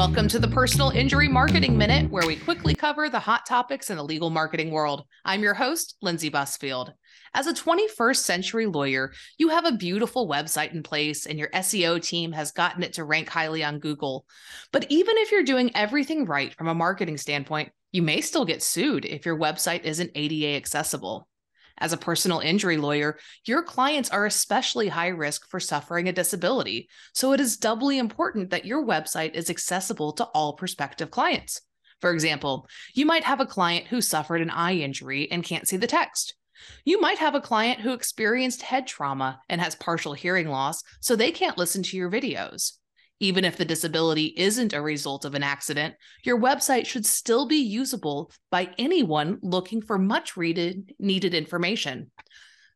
Welcome 0.00 0.28
to 0.28 0.38
the 0.38 0.48
Personal 0.48 0.88
Injury 0.88 1.28
Marketing 1.28 1.76
Minute, 1.76 2.10
where 2.10 2.26
we 2.26 2.34
quickly 2.34 2.74
cover 2.74 3.10
the 3.10 3.20
hot 3.20 3.44
topics 3.44 3.90
in 3.90 3.98
the 3.98 4.02
legal 4.02 4.30
marketing 4.30 4.70
world. 4.70 5.04
I'm 5.26 5.42
your 5.42 5.52
host, 5.52 5.94
Lindsay 6.00 6.30
Busfield. 6.30 6.94
As 7.34 7.46
a 7.46 7.52
21st 7.52 8.16
century 8.16 8.64
lawyer, 8.64 9.12
you 9.36 9.50
have 9.50 9.66
a 9.66 9.76
beautiful 9.76 10.26
website 10.26 10.72
in 10.72 10.82
place 10.82 11.26
and 11.26 11.38
your 11.38 11.50
SEO 11.50 12.02
team 12.02 12.32
has 12.32 12.50
gotten 12.50 12.82
it 12.82 12.94
to 12.94 13.04
rank 13.04 13.28
highly 13.28 13.62
on 13.62 13.78
Google. 13.78 14.24
But 14.72 14.86
even 14.88 15.18
if 15.18 15.32
you're 15.32 15.42
doing 15.42 15.70
everything 15.74 16.24
right 16.24 16.54
from 16.54 16.68
a 16.68 16.74
marketing 16.74 17.18
standpoint, 17.18 17.70
you 17.92 18.00
may 18.00 18.22
still 18.22 18.46
get 18.46 18.62
sued 18.62 19.04
if 19.04 19.26
your 19.26 19.36
website 19.36 19.82
isn't 19.82 20.12
ADA 20.14 20.56
accessible. 20.56 21.28
As 21.80 21.92
a 21.92 21.96
personal 21.96 22.40
injury 22.40 22.76
lawyer, 22.76 23.18
your 23.44 23.62
clients 23.62 24.10
are 24.10 24.26
especially 24.26 24.88
high 24.88 25.08
risk 25.08 25.48
for 25.48 25.58
suffering 25.58 26.08
a 26.08 26.12
disability, 26.12 26.88
so 27.14 27.32
it 27.32 27.40
is 27.40 27.56
doubly 27.56 27.98
important 27.98 28.50
that 28.50 28.66
your 28.66 28.84
website 28.84 29.34
is 29.34 29.48
accessible 29.48 30.12
to 30.12 30.24
all 30.24 30.52
prospective 30.52 31.10
clients. 31.10 31.62
For 32.00 32.12
example, 32.12 32.68
you 32.94 33.06
might 33.06 33.24
have 33.24 33.40
a 33.40 33.46
client 33.46 33.86
who 33.86 34.00
suffered 34.00 34.40
an 34.40 34.50
eye 34.50 34.74
injury 34.74 35.30
and 35.30 35.42
can't 35.42 35.68
see 35.68 35.76
the 35.76 35.86
text. 35.86 36.34
You 36.84 37.00
might 37.00 37.18
have 37.18 37.34
a 37.34 37.40
client 37.40 37.80
who 37.80 37.92
experienced 37.92 38.62
head 38.62 38.86
trauma 38.86 39.40
and 39.48 39.60
has 39.60 39.74
partial 39.74 40.12
hearing 40.12 40.48
loss, 40.48 40.82
so 41.00 41.16
they 41.16 41.30
can't 41.30 41.58
listen 41.58 41.82
to 41.84 41.96
your 41.96 42.10
videos. 42.10 42.72
Even 43.20 43.44
if 43.44 43.56
the 43.56 43.64
disability 43.64 44.32
isn't 44.36 44.72
a 44.72 44.80
result 44.80 45.24
of 45.24 45.34
an 45.34 45.42
accident, 45.42 45.94
your 46.22 46.40
website 46.40 46.86
should 46.86 47.04
still 47.04 47.46
be 47.46 47.58
usable 47.58 48.32
by 48.50 48.70
anyone 48.78 49.38
looking 49.42 49.82
for 49.82 49.98
much 49.98 50.36
needed, 50.36 51.34
information. 51.34 52.10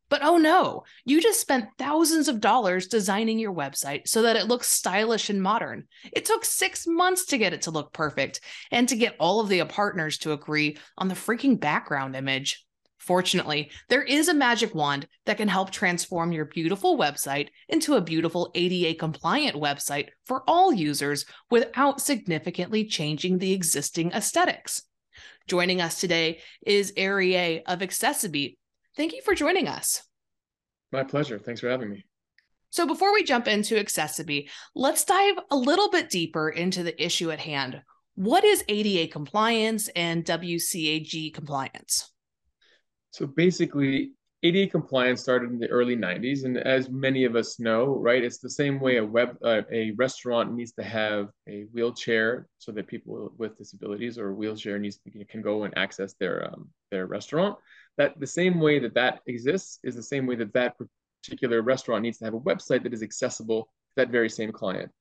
But 0.07 0.23
oh 0.23 0.37
no, 0.37 0.83
you 1.03 1.19
just 1.19 1.41
spent 1.41 1.69
thousands 1.79 2.27
of 2.27 2.39
dollars 2.39 2.87
designing 2.87 3.39
your 3.39 3.53
website 3.53 4.07
so 4.07 4.21
that 4.21 4.35
it 4.35 4.45
looks 4.45 4.69
stylish 4.69 5.31
and 5.31 5.41
modern. 5.41 5.85
It 6.13 6.25
took 6.25 6.45
six 6.45 6.85
months 6.85 7.25
to 7.27 7.39
get 7.39 7.53
it 7.53 7.63
to 7.63 7.71
look 7.71 7.91
perfect 7.91 8.41
and 8.71 8.87
to 8.89 8.95
get 8.95 9.15
all 9.19 9.39
of 9.39 9.49
the 9.49 9.63
partners 9.65 10.19
to 10.19 10.31
agree 10.31 10.77
on 10.97 11.07
the 11.07 11.15
freaking 11.15 11.59
background 11.59 12.15
image. 12.15 12.64
Fortunately, 13.05 13.69
there 13.87 14.01
is 14.01 14.29
a 14.29 14.33
magic 14.33 14.73
wand 14.73 15.07
that 15.27 15.37
can 15.37 15.47
help 15.47 15.69
transform 15.69 16.31
your 16.31 16.45
beautiful 16.45 16.97
website 16.97 17.49
into 17.69 17.93
a 17.93 18.01
beautiful 18.01 18.49
ADA 18.55 18.97
compliant 18.97 19.55
website 19.55 20.09
for 20.25 20.43
all 20.47 20.73
users 20.73 21.25
without 21.51 22.01
significantly 22.01 22.83
changing 22.83 23.37
the 23.37 23.53
existing 23.53 24.11
aesthetics. 24.11 24.81
Joining 25.47 25.81
us 25.81 25.99
today 25.99 26.39
is 26.65 26.93
Arie 26.97 27.63
of 27.63 27.79
accessiBe. 27.79 28.57
Thank 28.97 29.13
you 29.13 29.21
for 29.21 29.35
joining 29.35 29.67
us. 29.67 30.01
My 30.91 31.03
pleasure. 31.03 31.37
Thanks 31.37 31.61
for 31.61 31.69
having 31.69 31.91
me. 31.91 32.05
So, 32.71 32.87
before 32.87 33.13
we 33.13 33.23
jump 33.23 33.47
into 33.47 33.75
accessiBe, 33.75 34.49
let's 34.73 35.05
dive 35.05 35.35
a 35.51 35.55
little 35.55 35.91
bit 35.91 36.09
deeper 36.09 36.49
into 36.49 36.81
the 36.81 37.03
issue 37.03 37.29
at 37.29 37.39
hand. 37.39 37.83
What 38.15 38.43
is 38.43 38.63
ADA 38.67 39.11
compliance 39.11 39.89
and 39.89 40.25
WCAG 40.25 41.35
compliance? 41.35 42.11
So 43.15 43.25
basically, 43.25 44.11
ADA 44.43 44.69
compliance 44.69 45.21
started 45.21 45.49
in 45.49 45.57
the 45.57 45.69
early 45.69 45.95
90s, 45.95 46.43
and 46.43 46.57
as 46.57 46.89
many 46.89 47.23
of 47.23 47.37
us 47.37 47.61
know, 47.61 47.95
right, 47.95 48.21
it's 48.21 48.39
the 48.39 48.49
same 48.49 48.77
way 48.77 48.97
a 48.97 49.05
web 49.05 49.37
uh, 49.41 49.61
a 49.71 49.91
restaurant 49.91 50.53
needs 50.53 50.73
to 50.73 50.83
have 50.83 51.29
a 51.47 51.61
wheelchair 51.71 52.49
so 52.57 52.73
that 52.73 52.87
people 52.87 53.31
with 53.37 53.57
disabilities 53.57 54.19
or 54.19 54.31
a 54.31 54.33
wheelchair 54.33 54.77
needs 54.77 54.99
can 55.29 55.41
go 55.41 55.63
and 55.63 55.77
access 55.77 56.13
their 56.15 56.45
um, 56.51 56.67
their 56.91 57.05
restaurant. 57.05 57.57
That 57.97 58.19
the 58.19 58.27
same 58.27 58.59
way 58.59 58.79
that 58.79 58.95
that 58.95 59.21
exists 59.27 59.79
is 59.81 59.95
the 59.95 60.03
same 60.03 60.25
way 60.27 60.35
that 60.35 60.51
that 60.51 60.75
particular 61.23 61.61
restaurant 61.61 62.01
needs 62.01 62.17
to 62.17 62.25
have 62.25 62.33
a 62.33 62.47
website 62.51 62.83
that 62.83 62.93
is 62.93 63.01
accessible 63.01 63.63
to 63.63 63.95
that 63.95 64.09
very 64.09 64.29
same 64.29 64.51
client. 64.51 64.91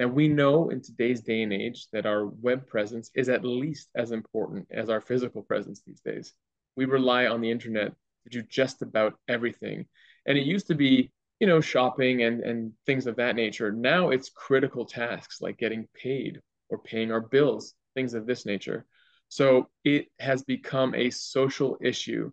And 0.00 0.12
we 0.12 0.26
know 0.26 0.70
in 0.70 0.82
today's 0.82 1.20
day 1.20 1.42
and 1.42 1.52
age 1.52 1.86
that 1.92 2.04
our 2.04 2.26
web 2.26 2.66
presence 2.66 3.12
is 3.14 3.28
at 3.28 3.44
least 3.44 3.90
as 3.94 4.10
important 4.10 4.66
as 4.72 4.90
our 4.90 5.00
physical 5.00 5.42
presence 5.42 5.82
these 5.86 6.00
days 6.00 6.34
we 6.80 6.86
rely 6.86 7.26
on 7.26 7.42
the 7.42 7.50
internet 7.50 7.92
to 8.24 8.30
do 8.30 8.42
just 8.48 8.80
about 8.80 9.12
everything. 9.28 9.84
And 10.24 10.38
it 10.38 10.46
used 10.46 10.66
to 10.68 10.74
be, 10.74 11.12
you 11.38 11.46
know, 11.46 11.60
shopping 11.60 12.22
and, 12.22 12.40
and 12.42 12.72
things 12.86 13.06
of 13.06 13.16
that 13.16 13.36
nature. 13.36 13.70
Now 13.70 14.08
it's 14.08 14.30
critical 14.30 14.86
tasks 14.86 15.42
like 15.42 15.58
getting 15.58 15.86
paid 15.94 16.40
or 16.70 16.78
paying 16.78 17.12
our 17.12 17.20
bills, 17.20 17.74
things 17.94 18.14
of 18.14 18.24
this 18.24 18.46
nature. 18.46 18.86
So 19.28 19.68
it 19.84 20.06
has 20.20 20.42
become 20.42 20.94
a 20.94 21.10
social 21.10 21.76
issue 21.82 22.32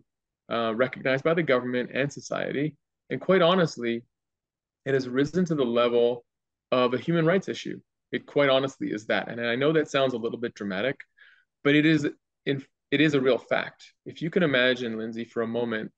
uh, 0.50 0.74
recognized 0.74 1.24
by 1.24 1.34
the 1.34 1.42
government 1.42 1.90
and 1.92 2.10
society. 2.10 2.74
And 3.10 3.20
quite 3.20 3.42
honestly, 3.42 4.02
it 4.86 4.94
has 4.94 5.10
risen 5.10 5.44
to 5.44 5.56
the 5.56 5.62
level 5.82 6.24
of 6.72 6.94
a 6.94 6.98
human 6.98 7.26
rights 7.26 7.50
issue. 7.50 7.78
It 8.12 8.24
quite 8.24 8.48
honestly 8.48 8.92
is 8.92 9.04
that. 9.08 9.28
And 9.28 9.46
I 9.46 9.56
know 9.56 9.74
that 9.74 9.90
sounds 9.90 10.14
a 10.14 10.18
little 10.18 10.38
bit 10.38 10.54
dramatic, 10.54 10.96
but 11.64 11.74
it 11.74 11.84
is 11.84 12.08
in 12.46 12.64
it 12.90 13.00
is 13.00 13.14
a 13.14 13.20
real 13.20 13.38
fact. 13.38 13.92
If 14.06 14.22
you 14.22 14.30
can 14.30 14.42
imagine, 14.42 14.98
Lindsay, 14.98 15.24
for 15.24 15.42
a 15.42 15.46
moment, 15.46 15.92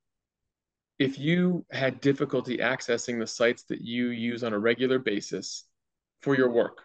if 0.98 1.18
you 1.18 1.64
had 1.70 2.00
difficulty 2.00 2.58
accessing 2.58 3.18
the 3.18 3.26
sites 3.26 3.64
that 3.64 3.80
you 3.80 4.08
use 4.08 4.44
on 4.44 4.52
a 4.52 4.58
regular 4.58 4.98
basis 4.98 5.64
for 6.20 6.36
your 6.36 6.50
work, 6.50 6.82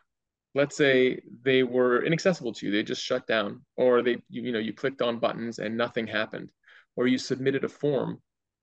let's 0.54 0.78
say 0.78 1.20
they 1.44 1.64
were 1.64 2.04
inaccessible 2.04 2.54
to 2.54 2.66
you, 2.66 2.72
they 2.72 2.84
just 2.84 3.04
shut 3.04 3.28
down, 3.28 3.62
or 3.76 4.02
they, 4.02 4.22
you, 4.30 4.44
you 4.44 4.52
know, 4.52 4.60
you 4.60 4.74
clicked 4.74 5.02
on 5.02 5.20
buttons 5.20 5.60
and 5.60 5.76
nothing 5.76 6.08
happened, 6.08 6.50
or 6.96 7.08
you 7.08 7.18
submitted 7.18 7.66
a 7.66 7.70
form 7.70 8.22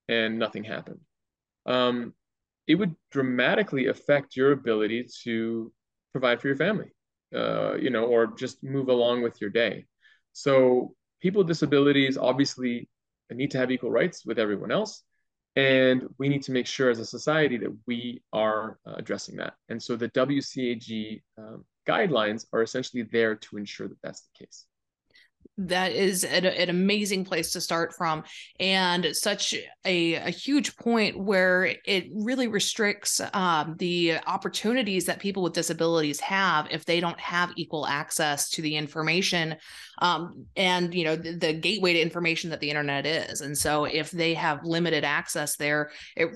and 0.09 0.39
nothing 0.39 0.63
happened. 0.63 0.99
Um, 1.65 2.13
it 2.65 2.75
would 2.75 2.95
dramatically 3.11 3.87
affect 3.87 4.35
your 4.35 4.53
ability 4.53 5.07
to 5.23 5.71
provide 6.13 6.41
for 6.41 6.47
your 6.47 6.57
family, 6.57 6.91
uh, 7.35 7.75
you 7.75 7.89
know, 7.89 8.05
or 8.05 8.27
just 8.27 8.63
move 8.63 8.89
along 8.89 9.21
with 9.21 9.39
your 9.39 9.49
day. 9.49 9.85
So 10.31 10.95
people 11.23 11.39
with 11.39 11.47
disabilities 11.47 12.17
obviously 12.17 12.89
need 13.31 13.49
to 13.49 13.57
have 13.57 13.71
equal 13.71 13.89
rights 13.89 14.25
with 14.25 14.37
everyone 14.37 14.71
else. 14.71 15.03
And 15.55 16.03
we 16.19 16.27
need 16.29 16.43
to 16.43 16.51
make 16.51 16.67
sure 16.67 16.89
as 16.89 16.99
a 16.99 17.05
society 17.05 17.57
that 17.59 17.75
we 17.87 18.21
are 18.33 18.77
uh, 18.85 18.95
addressing 18.97 19.37
that. 19.37 19.53
And 19.69 19.81
so 19.81 19.95
the 19.95 20.09
WCAG 20.09 21.21
um, 21.37 21.63
guidelines 21.87 22.45
are 22.51 22.61
essentially 22.61 23.03
there 23.03 23.35
to 23.35 23.57
ensure 23.57 23.87
that 23.87 24.01
that's 24.03 24.21
the 24.21 24.45
case 24.45 24.65
that 25.57 25.91
is 25.91 26.23
an, 26.23 26.45
an, 26.45 26.69
amazing 26.69 27.23
place 27.23 27.51
to 27.51 27.61
start 27.61 27.93
from 27.93 28.23
and 28.59 29.15
such 29.15 29.53
a, 29.85 30.15
a 30.15 30.29
huge 30.31 30.75
point 30.77 31.17
where 31.17 31.75
it 31.85 32.07
really 32.11 32.47
restricts 32.47 33.21
um, 33.33 33.75
the 33.77 34.17
opportunities 34.25 35.05
that 35.05 35.19
people 35.19 35.43
with 35.43 35.53
disabilities 35.53 36.19
have 36.19 36.67
if 36.71 36.85
they 36.85 36.99
don't 36.99 37.19
have 37.19 37.51
equal 37.55 37.85
access 37.85 38.49
to 38.49 38.63
the 38.63 38.75
information 38.75 39.55
um, 39.99 40.45
and 40.55 40.93
you 40.95 41.03
know 41.03 41.15
the, 41.15 41.33
the, 41.33 41.53
gateway 41.53 41.93
to 41.93 42.01
information 42.01 42.49
that 42.49 42.59
the 42.59 42.69
internet 42.69 43.05
is. 43.05 43.41
And 43.41 43.55
so 43.55 43.85
if 43.85 44.09
they 44.09 44.33
have 44.33 44.65
limited 44.65 45.03
access 45.03 45.55
there 45.55 45.91
it 46.15 46.29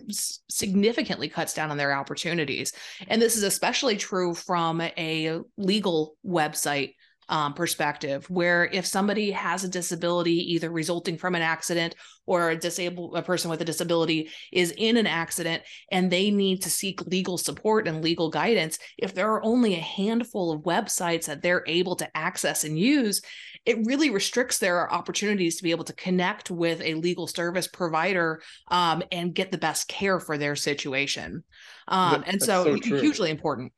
significantly 0.47 1.27
cuts 1.27 1.55
down 1.55 1.71
on 1.71 1.77
their 1.77 1.93
opportunities. 1.93 2.71
And 3.07 3.19
this 3.19 3.35
is 3.35 3.43
especially 3.43 3.97
true 3.97 4.35
from 4.35 4.81
a 4.81 5.39
legal 5.57 6.15
website 6.25 6.93
um, 7.29 7.53
perspective, 7.53 8.29
where 8.29 8.65
if 8.65 8.85
somebody 8.85 9.31
has 9.31 9.63
a 9.63 9.69
disability, 9.69 10.53
either 10.53 10.69
resulting 10.69 11.17
from 11.17 11.35
an 11.35 11.41
accident 11.41 11.95
or 12.25 12.49
a 12.49 12.55
disabled 12.55 13.15
a 13.15 13.21
person 13.21 13.49
with 13.49 13.61
a 13.61 13.65
disability 13.65 14.29
is 14.51 14.73
in 14.77 14.97
an 14.97 15.07
accident 15.07 15.63
and 15.91 16.11
they 16.11 16.29
need 16.31 16.61
to 16.61 16.69
seek 16.69 17.01
legal 17.07 17.37
support 17.37 17.87
and 17.87 18.03
legal 18.03 18.29
guidance, 18.29 18.79
if 18.97 19.13
there 19.13 19.31
are 19.31 19.43
only 19.43 19.75
a 19.75 19.79
handful 19.79 20.51
of 20.51 20.61
websites 20.61 21.25
that 21.25 21.41
they're 21.41 21.63
able 21.67 21.95
to 21.95 22.17
access 22.17 22.63
and 22.63 22.77
use, 22.77 23.21
it 23.65 23.85
really 23.85 24.09
restricts 24.09 24.59
their 24.59 24.91
opportunities 24.91 25.57
to 25.57 25.63
be 25.63 25.71
able 25.71 25.83
to 25.83 25.93
connect 25.93 26.49
with 26.49 26.81
a 26.81 26.93
legal 26.93 27.27
service 27.27 27.67
provider 27.67 28.41
um, 28.69 29.03
and 29.11 29.35
get 29.35 29.51
the 29.51 29.57
best 29.57 29.89
care 29.89 30.21
for 30.21 30.37
their 30.37 30.55
situation. 30.55 31.43
Um, 31.89 32.23
and 32.25 32.41
so, 32.41 32.77
so 32.77 32.97
hugely 32.99 33.29
important. 33.29 33.73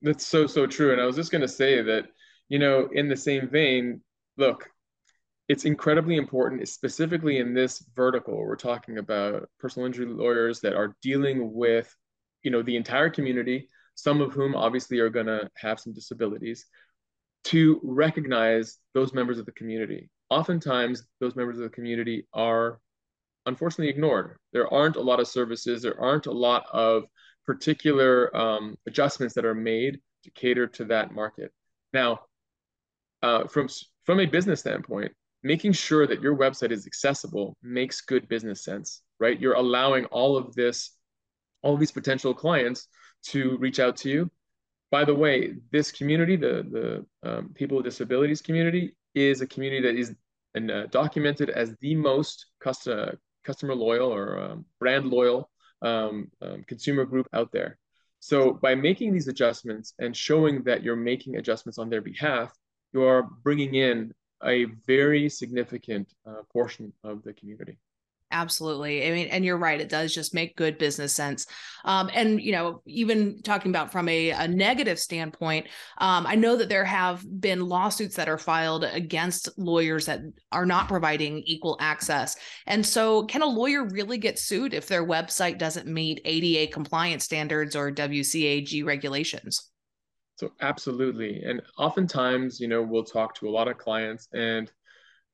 That's 0.00 0.26
so 0.26 0.46
so 0.46 0.66
true. 0.66 0.92
And 0.92 1.00
I 1.00 1.06
was 1.06 1.16
just 1.16 1.32
going 1.32 1.42
to 1.42 1.48
say 1.48 1.82
that 1.82 2.06
you 2.48 2.58
know, 2.58 2.88
in 2.92 3.08
the 3.08 3.16
same 3.16 3.48
vein, 3.48 4.00
look, 4.36 4.68
it's 5.48 5.64
incredibly 5.64 6.16
important, 6.16 6.68
specifically 6.68 7.38
in 7.38 7.54
this 7.54 7.84
vertical. 7.96 8.36
We're 8.36 8.56
talking 8.56 8.98
about 8.98 9.48
personal 9.58 9.86
injury 9.86 10.06
lawyers 10.06 10.60
that 10.60 10.74
are 10.74 10.94
dealing 11.02 11.54
with, 11.54 11.94
you 12.42 12.50
know, 12.50 12.62
the 12.62 12.76
entire 12.76 13.08
community, 13.08 13.68
some 13.94 14.20
of 14.20 14.32
whom 14.32 14.54
obviously 14.54 14.98
are 14.98 15.08
going 15.08 15.26
to 15.26 15.50
have 15.56 15.80
some 15.80 15.94
disabilities, 15.94 16.66
to 17.44 17.80
recognize 17.82 18.78
those 18.92 19.14
members 19.14 19.38
of 19.38 19.46
the 19.46 19.52
community. 19.52 20.10
Oftentimes, 20.28 21.04
those 21.20 21.34
members 21.34 21.56
of 21.56 21.62
the 21.62 21.70
community 21.70 22.26
are 22.34 22.78
unfortunately 23.46 23.88
ignored. 23.88 24.36
There 24.52 24.72
aren't 24.72 24.96
a 24.96 25.00
lot 25.00 25.20
of 25.20 25.28
services, 25.28 25.80
there 25.80 25.98
aren't 25.98 26.26
a 26.26 26.32
lot 26.32 26.66
of 26.70 27.04
particular 27.46 28.36
um, 28.36 28.76
adjustments 28.86 29.34
that 29.34 29.46
are 29.46 29.54
made 29.54 30.00
to 30.24 30.30
cater 30.30 30.66
to 30.66 30.84
that 30.86 31.14
market. 31.14 31.52
Now, 31.94 32.20
uh, 33.22 33.46
from 33.46 33.68
from 34.04 34.20
a 34.20 34.26
business 34.26 34.60
standpoint, 34.60 35.12
making 35.42 35.72
sure 35.72 36.06
that 36.06 36.22
your 36.22 36.36
website 36.36 36.72
is 36.72 36.86
accessible 36.86 37.56
makes 37.62 38.00
good 38.00 38.28
business 38.28 38.64
sense, 38.64 39.02
right? 39.20 39.40
You're 39.40 39.54
allowing 39.54 40.06
all 40.06 40.36
of 40.36 40.54
this, 40.54 40.92
all 41.62 41.74
of 41.74 41.80
these 41.80 41.92
potential 41.92 42.34
clients 42.34 42.88
to 43.26 43.58
reach 43.58 43.80
out 43.80 43.96
to 43.98 44.08
you. 44.10 44.30
by 44.90 45.04
the 45.04 45.14
way, 45.14 45.54
this 45.70 45.92
community, 45.92 46.36
the 46.36 46.64
the 47.22 47.28
um, 47.28 47.50
people 47.54 47.76
with 47.76 47.84
disabilities 47.84 48.40
community, 48.42 48.96
is 49.14 49.40
a 49.40 49.46
community 49.46 49.82
that 49.82 49.98
is 49.98 50.14
and, 50.54 50.70
uh, 50.70 50.86
documented 50.86 51.50
as 51.50 51.76
the 51.80 51.94
most 51.94 52.46
customer 52.60 53.18
customer 53.44 53.74
loyal 53.74 54.12
or 54.12 54.38
um, 54.38 54.64
brand 54.80 55.06
loyal 55.06 55.50
um, 55.82 56.30
um, 56.42 56.64
consumer 56.66 57.04
group 57.04 57.26
out 57.32 57.50
there. 57.52 57.78
So 58.20 58.52
by 58.52 58.74
making 58.74 59.12
these 59.12 59.28
adjustments 59.28 59.94
and 59.98 60.16
showing 60.16 60.64
that 60.64 60.82
you're 60.82 60.96
making 60.96 61.36
adjustments 61.36 61.78
on 61.78 61.88
their 61.88 62.00
behalf, 62.02 62.52
you 62.92 63.02
are 63.02 63.22
bringing 63.42 63.74
in 63.74 64.12
a 64.44 64.66
very 64.86 65.28
significant 65.28 66.14
uh, 66.26 66.42
portion 66.52 66.92
of 67.04 67.22
the 67.22 67.32
community. 67.32 67.78
Absolutely. 68.30 69.08
I 69.08 69.12
mean, 69.12 69.28
and 69.28 69.42
you're 69.42 69.56
right. 69.56 69.80
It 69.80 69.88
does 69.88 70.14
just 70.14 70.34
make 70.34 70.54
good 70.54 70.76
business 70.76 71.14
sense. 71.14 71.46
Um, 71.86 72.10
and, 72.12 72.38
you 72.38 72.52
know, 72.52 72.82
even 72.84 73.40
talking 73.40 73.70
about 73.70 73.90
from 73.90 74.06
a, 74.06 74.30
a 74.30 74.46
negative 74.46 74.98
standpoint, 74.98 75.66
um, 75.96 76.26
I 76.26 76.34
know 76.34 76.54
that 76.56 76.68
there 76.68 76.84
have 76.84 77.24
been 77.40 77.66
lawsuits 77.66 78.16
that 78.16 78.28
are 78.28 78.36
filed 78.36 78.84
against 78.84 79.48
lawyers 79.58 80.04
that 80.06 80.20
are 80.52 80.66
not 80.66 80.88
providing 80.88 81.38
equal 81.46 81.78
access. 81.80 82.36
And 82.66 82.84
so, 82.84 83.24
can 83.24 83.40
a 83.40 83.46
lawyer 83.46 83.86
really 83.86 84.18
get 84.18 84.38
sued 84.38 84.74
if 84.74 84.88
their 84.88 85.06
website 85.06 85.56
doesn't 85.56 85.86
meet 85.86 86.20
ADA 86.26 86.70
compliance 86.70 87.24
standards 87.24 87.74
or 87.74 87.90
WCAG 87.90 88.84
regulations? 88.84 89.70
So, 90.38 90.52
absolutely. 90.60 91.42
And 91.42 91.60
oftentimes, 91.78 92.60
you 92.60 92.68
know, 92.68 92.80
we'll 92.80 93.02
talk 93.02 93.34
to 93.36 93.48
a 93.48 93.50
lot 93.50 93.66
of 93.66 93.76
clients 93.76 94.28
and 94.32 94.70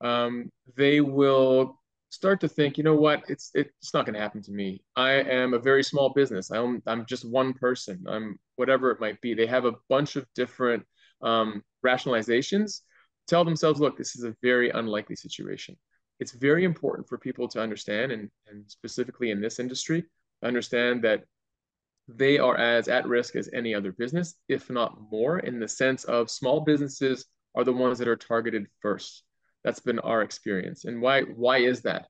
um, 0.01 0.51
they 0.77 1.03
will 1.03 1.79
start 2.09 2.41
to 2.41 2.49
think, 2.49 2.79
you 2.79 2.85
know 2.85 2.95
what, 2.95 3.23
it's 3.29 3.51
it's 3.55 3.93
not 3.93 4.06
going 4.06 4.15
to 4.15 4.21
happen 4.21 4.41
to 4.43 4.51
me. 4.51 4.83
I 4.97 5.12
am 5.12 5.53
a 5.53 5.59
very 5.59 5.85
small 5.85 6.11
business. 6.11 6.51
I'm 6.51 6.83
I'm 6.87 7.05
just 7.05 7.29
one 7.29 7.53
person. 7.53 8.03
I'm 8.09 8.39
whatever 8.56 8.91
it 8.91 9.01
might 9.01 9.21
be. 9.21 9.35
They 9.35 9.47
have 9.47 9.67
a 9.67 9.75
bunch 9.91 10.17
of 10.17 10.27
different 10.35 10.85
um, 11.21 11.62
rationalizations. 11.85 12.81
Tell 13.29 13.45
themselves, 13.45 13.81
look, 13.81 13.99
this 13.99 14.17
is 14.17 14.25
a 14.25 14.35
very 14.43 14.71
unlikely 14.71 15.17
situation. 15.17 15.77
It's 16.19 16.33
very 16.33 16.65
important 16.65 17.09
for 17.09 17.19
people 17.19 17.49
to 17.49 17.61
understand, 17.61 18.11
and, 18.12 18.31
and 18.47 18.65
specifically 18.69 19.33
in 19.33 19.41
this 19.41 19.59
industry, 19.59 20.05
understand 20.43 21.03
that 21.05 21.25
they 22.09 22.39
are 22.39 22.56
as 22.56 22.89
at 22.89 23.06
risk 23.06 23.37
as 23.37 23.49
any 23.53 23.75
other 23.75 23.93
business, 23.93 24.35
if 24.49 24.71
not 24.71 25.01
more, 25.11 25.39
in 25.39 25.59
the 25.59 25.69
sense 25.69 26.05
of 26.05 26.31
small 26.31 26.61
businesses 26.61 27.27
are 27.55 27.65
the 27.65 27.73
ones 27.73 27.99
that 27.99 28.09
are 28.09 28.17
targeted 28.17 28.67
first. 28.81 29.23
That's 29.62 29.81
been 29.81 29.99
our 30.01 30.23
experience. 30.23 30.85
And 30.85 31.01
why 31.01 31.23
why 31.23 31.59
is 31.59 31.83
that? 31.83 32.09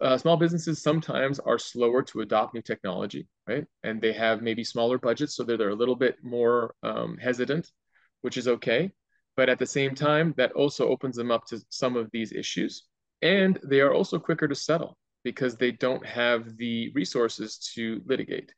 Uh, 0.00 0.18
small 0.18 0.36
businesses 0.36 0.82
sometimes 0.82 1.38
are 1.38 1.58
slower 1.58 2.02
to 2.02 2.20
adopt 2.20 2.52
new 2.52 2.62
technology, 2.62 3.28
right? 3.46 3.64
And 3.84 4.00
they 4.00 4.12
have 4.12 4.42
maybe 4.42 4.64
smaller 4.64 4.98
budgets, 4.98 5.36
so 5.36 5.44
they're, 5.44 5.56
they're 5.56 5.68
a 5.68 5.74
little 5.74 5.94
bit 5.94 6.16
more 6.24 6.74
um, 6.82 7.16
hesitant, 7.18 7.70
which 8.22 8.36
is 8.36 8.48
okay. 8.48 8.90
But 9.36 9.48
at 9.48 9.60
the 9.60 9.66
same 9.66 9.94
time, 9.94 10.34
that 10.36 10.50
also 10.52 10.88
opens 10.88 11.14
them 11.14 11.30
up 11.30 11.46
to 11.46 11.60
some 11.68 11.96
of 11.96 12.10
these 12.10 12.32
issues. 12.32 12.88
And 13.22 13.56
they 13.62 13.80
are 13.80 13.94
also 13.94 14.18
quicker 14.18 14.48
to 14.48 14.54
settle 14.56 14.98
because 15.22 15.56
they 15.56 15.70
don't 15.70 16.04
have 16.04 16.56
the 16.56 16.90
resources 16.94 17.58
to 17.74 18.02
litigate. 18.04 18.52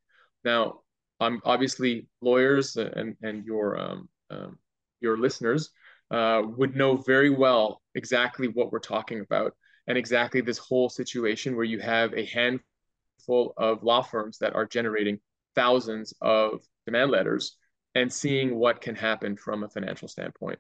Now, 0.45 0.81
um, 1.21 1.41
obviously, 1.45 2.09
lawyers 2.21 2.77
and, 2.77 3.17
and 3.23 3.45
your, 3.45 3.79
um, 3.79 4.09
um, 4.31 4.59
your 5.01 5.19
listeners 5.19 5.71
uh, 6.11 6.43
would 6.45 6.75
know 6.75 6.97
very 6.97 7.31
well 7.31 7.83
exactly 7.95 8.49
what 8.49 8.73
we're 8.73 8.79
talking 8.79 9.21
about 9.21 9.55
and 9.87 9.97
exactly 9.99 10.41
this 10.41 10.59
whole 10.59 10.89
situation 10.89 11.57
where 11.57 11.65
you 11.65 11.79
have 11.79 12.13
a 12.15 12.25
handful 12.27 13.53
of 13.57 13.83
law 13.83 14.03
firms 14.03 14.39
that 14.39 14.55
are 14.55 14.67
generating 14.67 15.19
thousands 15.55 16.15
of 16.21 16.61
demand 16.87 17.11
letters 17.11 17.57
and 17.95 18.13
seeing 18.13 18.57
what 18.57 18.81
can 18.81 18.95
happen 18.95 19.37
from 19.37 19.65
a 19.65 19.69
financial 19.69 20.09
standpoint. 20.09 20.59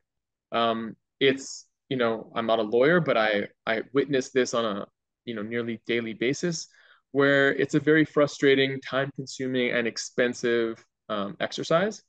Um, 0.52 0.96
it's 1.20 1.66
you 1.88 1.96
know 1.96 2.32
I'm 2.34 2.46
not 2.46 2.58
a 2.58 2.62
lawyer, 2.62 3.00
but 3.00 3.16
I 3.16 3.48
I 3.66 3.82
witness 3.92 4.30
this 4.30 4.54
on 4.54 4.64
a 4.64 4.86
you 5.24 5.34
know 5.34 5.42
nearly 5.42 5.80
daily 5.86 6.14
basis 6.14 6.66
where 7.12 7.54
it's 7.54 7.74
a 7.74 7.80
very 7.80 8.04
frustrating, 8.04 8.80
time-consuming, 8.80 9.70
and 9.70 9.86
expensive 9.86 10.84
um, 11.08 11.36
exercise 11.40 12.02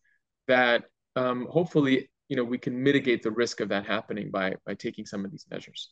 that 0.47 0.83
um, 1.15 1.47
hopefully 1.49 2.09
you 2.29 2.37
know 2.37 2.43
we 2.43 2.57
can 2.57 2.81
mitigate 2.81 3.23
the 3.23 3.31
risk 3.31 3.59
of 3.59 3.69
that 3.69 3.85
happening 3.85 4.29
by 4.31 4.55
by 4.65 4.73
taking 4.73 5.05
some 5.05 5.25
of 5.25 5.31
these 5.31 5.45
measures 5.51 5.91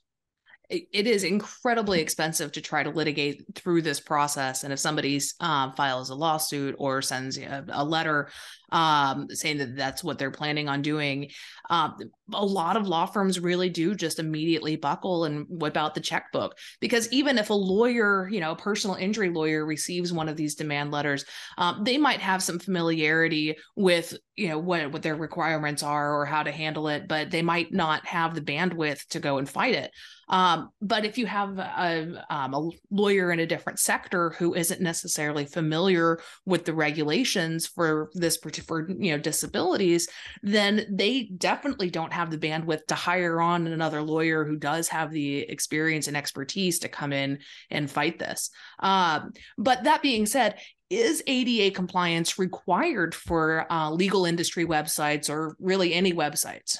it 0.69 1.07
is 1.07 1.23
incredibly 1.23 1.99
expensive 1.99 2.51
to 2.51 2.61
try 2.61 2.83
to 2.83 2.91
litigate 2.91 3.43
through 3.55 3.81
this 3.81 3.99
process. 3.99 4.63
And 4.63 4.71
if 4.71 4.77
somebody 4.77 5.19
uh, 5.39 5.71
files 5.71 6.11
a 6.11 6.15
lawsuit 6.15 6.75
or 6.77 7.01
sends 7.01 7.39
a, 7.39 7.65
a 7.69 7.83
letter 7.83 8.29
um, 8.71 9.27
saying 9.31 9.57
that 9.57 9.75
that's 9.75 10.03
what 10.03 10.19
they're 10.19 10.29
planning 10.29 10.69
on 10.69 10.83
doing, 10.83 11.31
um, 11.71 11.97
a 12.33 12.45
lot 12.45 12.77
of 12.77 12.87
law 12.87 13.05
firms 13.05 13.39
really 13.39 13.69
do 13.69 13.95
just 13.95 14.19
immediately 14.19 14.75
buckle 14.75 15.25
and 15.25 15.45
whip 15.49 15.77
out 15.77 15.95
the 15.95 16.01
checkbook. 16.01 16.57
Because 16.79 17.11
even 17.11 17.37
if 17.37 17.49
a 17.49 17.53
lawyer, 17.53 18.27
you 18.29 18.39
know, 18.39 18.51
a 18.51 18.55
personal 18.55 18.95
injury 18.95 19.29
lawyer 19.29 19.65
receives 19.65 20.13
one 20.13 20.29
of 20.29 20.37
these 20.37 20.55
demand 20.55 20.91
letters, 20.91 21.25
um, 21.57 21.83
they 21.83 21.97
might 21.97 22.19
have 22.19 22.43
some 22.43 22.59
familiarity 22.59 23.57
with, 23.75 24.15
you 24.35 24.49
know, 24.49 24.59
what, 24.59 24.91
what 24.91 25.01
their 25.01 25.15
requirements 25.15 25.83
are 25.83 26.19
or 26.19 26.25
how 26.25 26.43
to 26.43 26.51
handle 26.51 26.87
it, 26.87 27.07
but 27.07 27.31
they 27.31 27.41
might 27.41 27.73
not 27.73 28.05
have 28.05 28.35
the 28.35 28.41
bandwidth 28.41 29.05
to 29.07 29.19
go 29.19 29.37
and 29.37 29.49
fight 29.49 29.75
it. 29.75 29.91
Um, 30.29 30.69
but 30.79 31.05
if 31.05 31.17
you 31.17 31.25
have 31.25 31.57
a, 31.57 32.23
um, 32.29 32.53
a 32.53 32.69
lawyer 32.91 33.31
in 33.31 33.39
a 33.39 33.47
different 33.47 33.79
sector 33.79 34.29
who 34.37 34.53
isn't 34.53 34.79
necessarily 34.79 35.45
familiar 35.45 36.19
with 36.45 36.65
the 36.65 36.73
regulations 36.73 37.65
for 37.65 38.11
this 38.13 38.37
for 38.37 38.87
you 38.89 39.11
know 39.11 39.17
disabilities, 39.17 40.07
then 40.43 40.85
they 40.89 41.29
definitely 41.37 41.89
don't 41.89 42.13
have 42.13 42.18
the 42.27 42.37
bandwidth 42.37 42.85
to 42.87 42.95
hire 42.95 43.41
on 43.41 43.67
another 43.67 44.01
lawyer 44.01 44.43
who 44.45 44.57
does 44.57 44.87
have 44.89 45.11
the 45.11 45.39
experience 45.39 46.07
and 46.07 46.17
expertise 46.17 46.79
to 46.79 46.89
come 46.89 47.13
in 47.13 47.39
and 47.69 47.89
fight 47.89 48.19
this. 48.19 48.49
Um, 48.79 49.31
but 49.57 49.83
that 49.85 50.01
being 50.01 50.25
said, 50.25 50.55
is 50.89 51.23
ADA 51.27 51.75
compliance 51.75 52.39
required 52.39 53.13
for 53.13 53.71
uh, 53.71 53.91
legal 53.91 54.25
industry 54.25 54.65
websites 54.65 55.29
or 55.29 55.55
really 55.59 55.93
any 55.93 56.13
websites? 56.13 56.77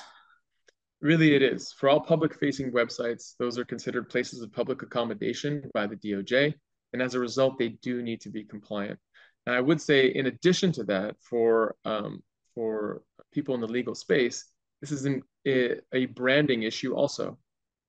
Really, 1.02 1.36
it 1.36 1.42
is. 1.42 1.72
For 1.72 1.90
all 1.90 2.02
public 2.02 2.38
facing 2.38 2.72
websites, 2.72 3.36
those 3.40 3.58
are 3.58 3.64
considered 3.64 4.10
places 4.10 4.42
of 4.42 4.52
public 4.52 4.82
accommodation 4.82 5.70
by 5.74 5.88
the 5.88 5.96
DOJ. 5.96 6.54
And 6.92 7.02
as 7.02 7.14
a 7.14 7.20
result, 7.20 7.58
they 7.58 7.70
do 7.70 8.02
need 8.02 8.20
to 8.22 8.30
be 8.30 8.44
compliant. 8.44 9.00
And 9.46 9.56
I 9.56 9.62
would 9.62 9.80
say, 9.80 10.08
in 10.08 10.26
addition 10.26 10.72
to 10.74 10.84
that, 10.86 11.16
for, 11.22 11.76
um, 11.86 12.22
for 12.54 13.04
people 13.32 13.56
in 13.56 13.62
the 13.62 13.68
legal 13.68 13.96
space, 13.96 14.46
this 14.82 14.92
is 14.92 15.06
an, 15.06 15.22
a, 15.48 16.06
branding 16.08 16.64
issue 16.64 16.94
also. 16.94 17.38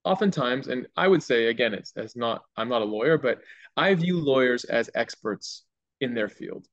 Oftentimes, 0.04 0.68
and 0.68 0.86
I 0.96 1.08
would 1.08 1.22
say, 1.22 1.46
again, 1.46 1.74
it's 1.74 1.92
as 1.96 2.16
not, 2.16 2.42
I'm 2.56 2.68
not 2.68 2.82
a 2.82 2.86
lawyer, 2.86 3.18
but 3.18 3.40
I 3.76 3.94
view 3.94 4.18
lawyers 4.18 4.64
as 4.64 4.90
experts 4.94 5.64
in 6.00 6.14
their 6.14 6.28
field. 6.28 6.66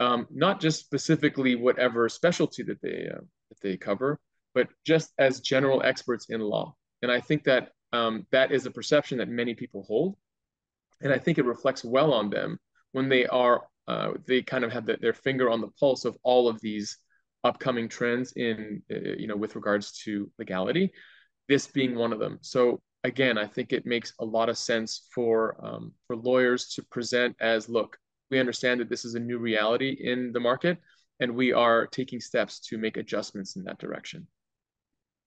Um, 0.00 0.26
not 0.30 0.60
just 0.60 0.80
specifically 0.80 1.56
whatever 1.56 2.08
specialty 2.08 2.62
that 2.64 2.80
they 2.80 3.08
uh, 3.12 3.20
that 3.48 3.60
they 3.62 3.76
cover, 3.76 4.20
but 4.54 4.68
just 4.84 5.12
as 5.18 5.40
general 5.40 5.82
experts 5.82 6.26
in 6.28 6.40
law. 6.40 6.76
And 7.02 7.10
I 7.10 7.20
think 7.20 7.44
that 7.44 7.72
um, 7.92 8.26
that 8.30 8.52
is 8.52 8.66
a 8.66 8.70
perception 8.70 9.18
that 9.18 9.28
many 9.28 9.54
people 9.54 9.82
hold. 9.82 10.16
And 11.00 11.12
I 11.12 11.18
think 11.18 11.38
it 11.38 11.44
reflects 11.44 11.84
well 11.84 12.12
on 12.12 12.30
them 12.30 12.58
when 12.92 13.08
they 13.08 13.26
are, 13.26 13.62
uh, 13.86 14.12
they 14.26 14.42
kind 14.42 14.64
of 14.64 14.72
have 14.72 14.86
the, 14.86 14.98
their 15.00 15.12
finger 15.12 15.50
on 15.50 15.60
the 15.60 15.68
pulse 15.80 16.04
of 16.04 16.16
all 16.22 16.48
of 16.48 16.60
these 16.60 16.98
upcoming 17.48 17.88
trends 17.88 18.32
in, 18.32 18.82
uh, 18.94 19.14
you 19.18 19.26
know, 19.28 19.36
with 19.42 19.56
regards 19.56 19.86
to 20.04 20.30
legality, 20.38 20.86
this 21.48 21.66
being 21.66 21.94
one 21.94 22.12
of 22.12 22.18
them. 22.18 22.38
So 22.42 22.80
again, 23.04 23.36
I 23.38 23.46
think 23.46 23.72
it 23.72 23.86
makes 23.86 24.12
a 24.18 24.24
lot 24.24 24.48
of 24.48 24.58
sense 24.58 24.90
for, 25.14 25.34
um, 25.66 25.92
for 26.06 26.16
lawyers 26.16 26.62
to 26.74 26.82
present 26.96 27.32
as, 27.40 27.68
look, 27.68 27.90
we 28.30 28.38
understand 28.38 28.80
that 28.80 28.90
this 28.90 29.04
is 29.04 29.14
a 29.14 29.20
new 29.30 29.38
reality 29.38 29.92
in 30.12 30.32
the 30.32 30.40
market, 30.40 30.76
and 31.20 31.34
we 31.34 31.52
are 31.52 31.86
taking 31.86 32.20
steps 32.20 32.60
to 32.68 32.78
make 32.78 32.96
adjustments 32.96 33.56
in 33.56 33.64
that 33.64 33.78
direction. 33.78 34.26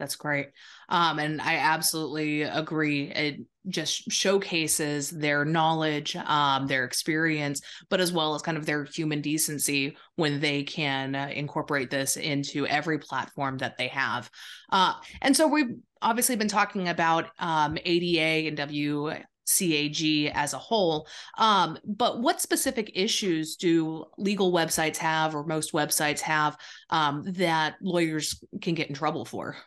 That's 0.02 0.16
great. 0.16 0.48
Um, 0.90 1.20
and 1.20 1.40
I 1.40 1.58
absolutely 1.58 2.42
agree. 2.42 3.12
It 3.12 3.42
just 3.68 4.12
showcases 4.12 5.12
their 5.12 5.46
knowledge, 5.46 6.16
um, 6.16 6.66
their 6.66 6.86
experience, 6.86 7.62
but 7.88 8.02
as 8.02 8.12
well 8.12 8.34
as 8.34 8.42
kind 8.42 8.58
of 8.58 8.66
their 8.66 8.84
human 8.86 9.22
decency 9.22 9.96
when 10.16 10.40
they 10.40 10.64
can 10.64 11.14
uh, 11.14 11.30
incorporate 11.32 11.92
this 11.92 12.18
into 12.18 12.66
every 12.66 12.98
platform 12.98 13.60
that 13.60 13.78
they 13.78 13.90
have. 13.90 14.32
Uh, 14.72 14.96
and 15.22 15.38
so 15.38 15.46
we've 15.46 15.76
obviously 16.02 16.36
been 16.36 16.48
talking 16.48 16.90
about 16.90 17.28
um, 17.38 17.78
ADA 17.86 18.48
and 18.48 18.58
W. 18.58 19.12
CAG 19.48 20.32
as 20.34 20.54
a 20.54 20.58
whole. 20.58 21.08
Um, 21.38 21.78
but 21.86 22.22
what 22.22 22.42
specific 22.42 22.92
issues 22.96 23.56
do 23.56 24.06
legal 24.18 24.52
websites 24.52 24.98
have, 24.98 25.36
or 25.36 25.44
most 25.46 25.74
websites 25.74 26.22
have, 26.22 26.58
um, 26.90 27.24
that 27.34 27.76
lawyers 27.82 28.44
can 28.62 28.74
get 28.74 28.88
in 28.88 28.96
trouble 28.96 29.26
for? 29.26 29.58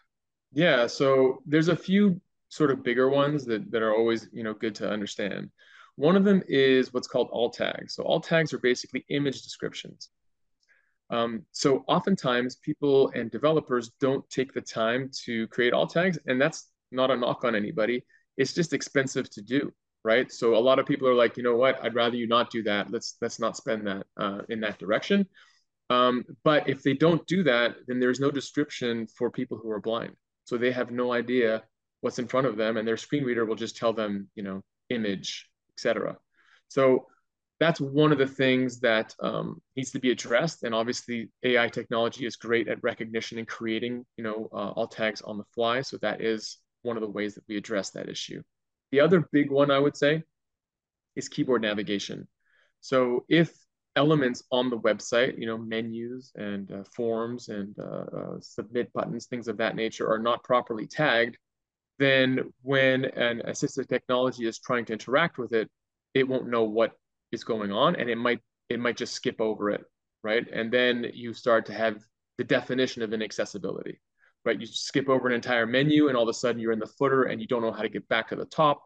Yeah, 0.54 0.86
so 0.86 1.42
there's 1.46 1.68
a 1.68 1.76
few 1.76 2.20
sort 2.48 2.70
of 2.70 2.84
bigger 2.84 3.10
ones 3.10 3.44
that, 3.46 3.70
that 3.72 3.82
are 3.82 3.92
always, 3.92 4.28
you 4.32 4.44
know, 4.44 4.54
good 4.54 4.74
to 4.76 4.88
understand. 4.88 5.50
One 5.96 6.16
of 6.16 6.24
them 6.24 6.42
is 6.46 6.92
what's 6.92 7.08
called 7.08 7.28
alt 7.32 7.54
tags. 7.54 7.94
So 7.94 8.04
alt 8.04 8.24
tags 8.24 8.52
are 8.52 8.58
basically 8.58 9.04
image 9.08 9.42
descriptions. 9.42 10.10
Um, 11.10 11.42
so 11.50 11.84
oftentimes 11.88 12.56
people 12.56 13.10
and 13.14 13.30
developers 13.30 13.90
don't 14.00 14.28
take 14.30 14.52
the 14.52 14.60
time 14.60 15.10
to 15.24 15.48
create 15.48 15.72
alt 15.72 15.90
tags, 15.90 16.18
and 16.26 16.40
that's 16.40 16.68
not 16.92 17.10
a 17.10 17.16
knock 17.16 17.44
on 17.44 17.54
anybody. 17.54 18.04
It's 18.36 18.54
just 18.54 18.72
expensive 18.72 19.28
to 19.30 19.42
do, 19.42 19.72
right? 20.04 20.30
So 20.32 20.56
a 20.56 20.58
lot 20.58 20.78
of 20.78 20.86
people 20.86 21.08
are 21.08 21.14
like, 21.14 21.36
you 21.36 21.42
know 21.42 21.56
what, 21.56 21.82
I'd 21.84 21.94
rather 21.94 22.16
you 22.16 22.26
not 22.26 22.50
do 22.50 22.62
that. 22.62 22.90
Let's 22.90 23.16
let's 23.20 23.38
not 23.38 23.56
spend 23.56 23.86
that 23.86 24.06
uh, 24.16 24.42
in 24.48 24.60
that 24.60 24.78
direction. 24.78 25.26
Um, 25.90 26.24
but 26.44 26.68
if 26.68 26.82
they 26.82 26.94
don't 26.94 27.26
do 27.26 27.42
that, 27.42 27.76
then 27.86 28.00
there's 28.00 28.20
no 28.20 28.30
description 28.30 29.06
for 29.06 29.30
people 29.30 29.58
who 29.58 29.70
are 29.70 29.80
blind. 29.80 30.16
So 30.44 30.56
they 30.56 30.72
have 30.72 30.90
no 30.90 31.12
idea 31.12 31.62
what's 32.00 32.18
in 32.18 32.28
front 32.28 32.46
of 32.46 32.56
them, 32.56 32.76
and 32.76 32.86
their 32.86 32.96
screen 32.96 33.24
reader 33.24 33.44
will 33.44 33.54
just 33.56 33.76
tell 33.76 33.92
them, 33.92 34.28
you 34.34 34.42
know, 34.42 34.62
image, 34.90 35.48
etc. 35.76 36.16
So 36.68 37.06
that's 37.60 37.80
one 37.80 38.12
of 38.12 38.18
the 38.18 38.26
things 38.26 38.80
that 38.80 39.14
um, 39.20 39.62
needs 39.76 39.92
to 39.92 40.00
be 40.00 40.10
addressed. 40.10 40.64
And 40.64 40.74
obviously, 40.74 41.30
AI 41.42 41.68
technology 41.68 42.26
is 42.26 42.36
great 42.36 42.68
at 42.68 42.82
recognition 42.82 43.38
and 43.38 43.48
creating, 43.48 44.04
you 44.16 44.24
know, 44.24 44.48
uh, 44.52 44.72
alt 44.76 44.90
tags 44.92 45.22
on 45.22 45.38
the 45.38 45.44
fly. 45.54 45.80
So 45.80 45.96
that 45.98 46.20
is 46.20 46.58
one 46.82 46.96
of 46.96 47.00
the 47.00 47.08
ways 47.08 47.34
that 47.34 47.44
we 47.48 47.56
address 47.56 47.90
that 47.90 48.08
issue. 48.08 48.42
The 48.90 49.00
other 49.00 49.28
big 49.32 49.50
one 49.50 49.70
I 49.70 49.78
would 49.78 49.96
say 49.96 50.22
is 51.16 51.28
keyboard 51.28 51.62
navigation. 51.62 52.28
So 52.80 53.24
if 53.28 53.50
elements 53.96 54.42
on 54.50 54.70
the 54.70 54.78
website, 54.78 55.38
you 55.38 55.46
know, 55.46 55.58
menus 55.58 56.32
and 56.36 56.70
uh, 56.72 56.82
forms 56.94 57.48
and 57.48 57.74
uh, 57.78 58.04
uh, 58.16 58.40
submit 58.40 58.92
buttons, 58.92 59.26
things 59.26 59.48
of 59.48 59.56
that 59.58 59.76
nature 59.76 60.10
are 60.10 60.18
not 60.18 60.42
properly 60.42 60.86
tagged, 60.86 61.36
then 61.98 62.52
when 62.62 63.04
an 63.04 63.42
assistive 63.46 63.88
technology 63.88 64.46
is 64.46 64.58
trying 64.58 64.84
to 64.86 64.92
interact 64.92 65.38
with 65.38 65.52
it, 65.52 65.70
it 66.12 66.26
won't 66.26 66.48
know 66.48 66.64
what 66.64 66.92
is 67.32 67.44
going 67.44 67.72
on 67.72 67.96
and 67.96 68.08
it 68.08 68.16
might 68.16 68.40
it 68.68 68.80
might 68.80 68.96
just 68.96 69.12
skip 69.12 69.40
over 69.40 69.70
it, 69.70 69.84
right? 70.22 70.46
And 70.52 70.72
then 70.72 71.06
you 71.12 71.34
start 71.34 71.66
to 71.66 71.74
have 71.74 72.02
the 72.38 72.44
definition 72.44 73.02
of 73.02 73.12
inaccessibility, 73.12 74.00
right? 74.44 74.58
You 74.58 74.66
skip 74.66 75.08
over 75.08 75.28
an 75.28 75.34
entire 75.34 75.66
menu 75.66 76.08
and 76.08 76.16
all 76.16 76.22
of 76.22 76.28
a 76.28 76.34
sudden 76.34 76.60
you're 76.60 76.72
in 76.72 76.78
the 76.78 76.86
footer 76.86 77.24
and 77.24 77.40
you 77.40 77.46
don't 77.46 77.62
know 77.62 77.72
how 77.72 77.82
to 77.82 77.88
get 77.88 78.08
back 78.08 78.28
to 78.28 78.36
the 78.36 78.46
top. 78.46 78.82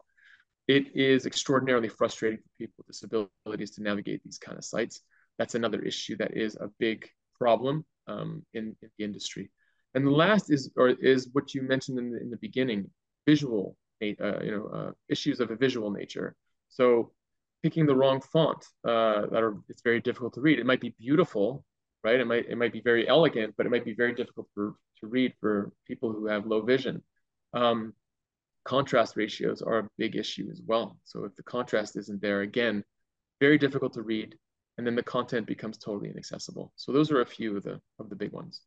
It 0.69 0.95
is 0.95 1.25
extraordinarily 1.25 1.87
frustrating 1.87 2.37
for 2.37 2.49
people 2.59 2.75
with 2.77 2.85
disabilities 2.85 3.71
to 3.71 3.81
navigate 3.81 4.23
these 4.23 4.37
kind 4.37 4.55
of 4.55 4.63
sites. 4.63 5.01
That's 5.39 5.55
another 5.55 5.81
issue 5.81 6.15
that 6.17 6.37
is 6.37 6.57
a 6.57 6.69
big 6.77 7.09
problem 7.39 7.83
um, 8.05 8.45
in, 8.53 8.75
in, 8.83 8.89
the 8.95 9.03
industry. 9.03 9.49
And 9.95 10.05
the 10.05 10.11
last 10.11 10.51
is 10.51 10.69
or 10.77 10.89
is 10.89 11.27
what 11.33 11.55
you 11.55 11.63
mentioned 11.63 11.97
in 11.97 12.11
the, 12.11 12.21
in 12.21 12.29
the 12.29 12.37
beginning, 12.37 12.87
visual, 13.25 13.77
uh, 14.03 14.05
you 14.43 14.51
know, 14.51 14.69
uh, 14.71 14.91
issues 15.07 15.39
of 15.39 15.49
a 15.49 15.55
visual 15.55 15.89
nature. 15.89 16.35
So 16.67 17.13
picking 17.63 17.87
the 17.87 17.95
wrong 17.95 18.21
font 18.21 18.63
uh, 18.87 19.25
that 19.31 19.41
are 19.41 19.57
it's 19.69 19.81
very 19.81 19.99
difficult 19.99 20.35
to 20.35 20.41
read. 20.41 20.59
It 20.59 20.67
might 20.67 20.81
be 20.81 20.93
beautiful, 20.99 21.65
right? 22.03 22.19
It 22.19 22.27
might 22.27 22.45
it 22.47 22.59
might 22.59 22.73
be 22.73 22.81
very 22.81 23.07
elegant, 23.07 23.55
but 23.57 23.65
it 23.65 23.71
might 23.71 23.85
be 23.85 23.95
very 23.95 24.13
difficult 24.13 24.47
for, 24.53 24.75
to 24.99 25.07
read 25.07 25.33
for 25.39 25.71
people 25.87 26.11
who 26.11 26.27
have 26.27 26.45
low 26.45 26.61
vision. 26.61 27.01
Um, 27.55 27.93
contrast 28.69 29.17
ratios 29.17 29.63
are 29.63 29.79
a 29.79 29.89
big 29.97 30.15
issue 30.15 30.47
as 30.51 30.61
well. 30.63 30.99
So 31.03 31.25
if 31.25 31.35
the 31.35 31.41
contrast 31.41 31.97
isn't 31.97 32.21
there, 32.21 32.41
again, 32.41 32.83
very 33.39 33.57
difficult 33.57 33.93
to 33.93 34.03
read, 34.03 34.35
and 34.77 34.85
then 34.85 34.95
the 34.95 35.01
content 35.01 35.47
becomes 35.47 35.79
totally 35.79 36.11
inaccessible. 36.11 36.71
So 36.75 36.91
those 36.91 37.09
are 37.09 37.21
a 37.21 37.25
few 37.25 37.57
of 37.57 37.63
the 37.63 37.81
of 37.97 38.09
the 38.09 38.15
big 38.15 38.31
ones. 38.31 38.61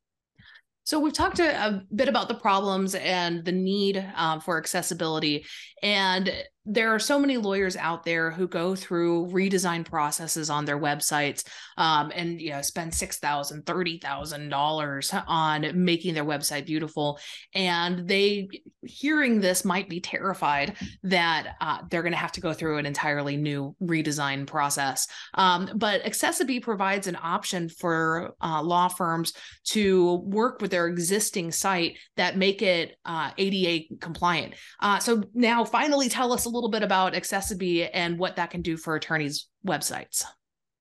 So 0.84 0.98
we've 0.98 1.12
talked 1.12 1.38
a, 1.38 1.50
a, 1.66 1.82
bit 1.94 2.08
about 2.08 2.26
the 2.26 2.34
problems 2.34 2.96
and 2.96 3.44
the 3.44 3.52
need 3.52 4.04
um, 4.16 4.40
for 4.40 4.58
accessibility, 4.58 5.46
and 5.84 6.32
there 6.64 6.94
are 6.94 6.98
so 6.98 7.18
many 7.18 7.36
lawyers 7.36 7.76
out 7.76 8.04
there 8.04 8.30
who 8.30 8.46
go 8.46 8.76
through 8.76 9.26
redesign 9.28 9.84
processes 9.84 10.48
on 10.48 10.64
their 10.64 10.78
websites 10.78 11.44
um, 11.76 12.12
and 12.14 12.40
you 12.40 12.50
know 12.50 12.62
spend 12.62 12.94
six 12.94 13.18
thousand 13.18 13.66
thirty 13.66 13.98
thousand 13.98 14.48
dollars 14.48 15.12
on 15.26 15.84
making 15.84 16.14
their 16.14 16.24
website 16.24 16.66
beautiful. 16.66 17.18
And 17.54 18.06
they 18.06 18.48
hearing 18.84 19.40
this 19.40 19.64
might 19.64 19.88
be 19.88 20.00
terrified 20.00 20.76
that 21.02 21.56
uh, 21.60 21.78
they're 21.90 22.02
going 22.02 22.12
to 22.12 22.18
have 22.18 22.32
to 22.32 22.40
go 22.40 22.52
through 22.52 22.78
an 22.78 22.86
entirely 22.86 23.36
new 23.36 23.74
redesign 23.82 24.46
process. 24.46 25.08
Um, 25.34 25.68
but 25.74 26.04
accessiBe 26.04 26.62
provides 26.62 27.08
an 27.08 27.18
option 27.20 27.68
for 27.68 28.34
uh, 28.40 28.62
law 28.62 28.86
firms 28.88 29.32
to 29.70 30.22
work 30.26 30.60
with 30.60 30.70
their 30.70 30.86
existing 30.86 31.50
site 31.50 31.98
that 32.16 32.36
make 32.36 32.62
it 32.62 32.96
uh, 33.04 33.30
ada 33.36 33.84
compliant. 34.00 34.54
Uh, 34.80 35.00
so 35.00 35.22
now 35.34 35.64
finally 35.64 36.08
tell 36.08 36.32
us 36.32 36.46
little 36.52 36.70
bit 36.70 36.82
about 36.82 37.14
accessiBe 37.14 37.88
and 37.92 38.18
what 38.18 38.36
that 38.36 38.50
can 38.50 38.62
do 38.62 38.76
for 38.76 38.94
attorneys' 38.94 39.48
websites? 39.66 40.24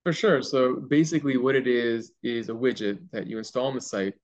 For 0.03 0.13
sure. 0.13 0.41
So 0.41 0.75
basically, 0.75 1.37
what 1.37 1.55
it 1.55 1.67
is 1.67 2.11
is 2.23 2.49
a 2.49 2.53
widget 2.53 2.99
that 3.11 3.27
you 3.27 3.37
install 3.37 3.67
on 3.67 3.75
the 3.75 3.81
site. 3.81 4.15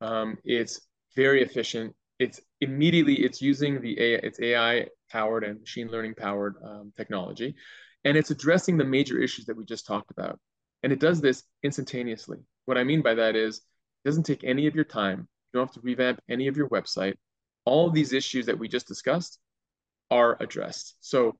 Um, 0.00 0.36
it's 0.44 0.80
very 1.16 1.42
efficient. 1.42 1.94
It's 2.18 2.40
immediately 2.60 3.14
it's 3.24 3.40
using 3.40 3.80
the 3.80 3.98
AI, 4.00 4.20
it's 4.22 4.40
AI 4.40 4.86
powered 5.10 5.44
and 5.44 5.60
machine 5.60 5.88
learning 5.88 6.14
powered 6.14 6.56
um, 6.64 6.92
technology, 6.96 7.54
and 8.04 8.16
it's 8.16 8.30
addressing 8.30 8.76
the 8.76 8.84
major 8.84 9.18
issues 9.18 9.46
that 9.46 9.56
we 9.56 9.64
just 9.64 9.86
talked 9.86 10.10
about. 10.10 10.38
And 10.82 10.92
it 10.92 11.00
does 11.00 11.20
this 11.20 11.44
instantaneously. 11.62 12.38
What 12.66 12.78
I 12.78 12.84
mean 12.84 13.02
by 13.02 13.14
that 13.14 13.34
is 13.34 13.58
it 13.58 14.08
doesn't 14.08 14.24
take 14.24 14.44
any 14.44 14.66
of 14.66 14.74
your 14.74 14.84
time. 14.84 15.28
You 15.52 15.58
don't 15.58 15.66
have 15.66 15.74
to 15.74 15.80
revamp 15.82 16.20
any 16.28 16.48
of 16.48 16.56
your 16.56 16.68
website. 16.68 17.14
All 17.64 17.88
of 17.88 17.94
these 17.94 18.12
issues 18.12 18.46
that 18.46 18.58
we 18.58 18.68
just 18.68 18.88
discussed 18.88 19.38
are 20.12 20.36
addressed. 20.40 20.96
So 21.00 21.36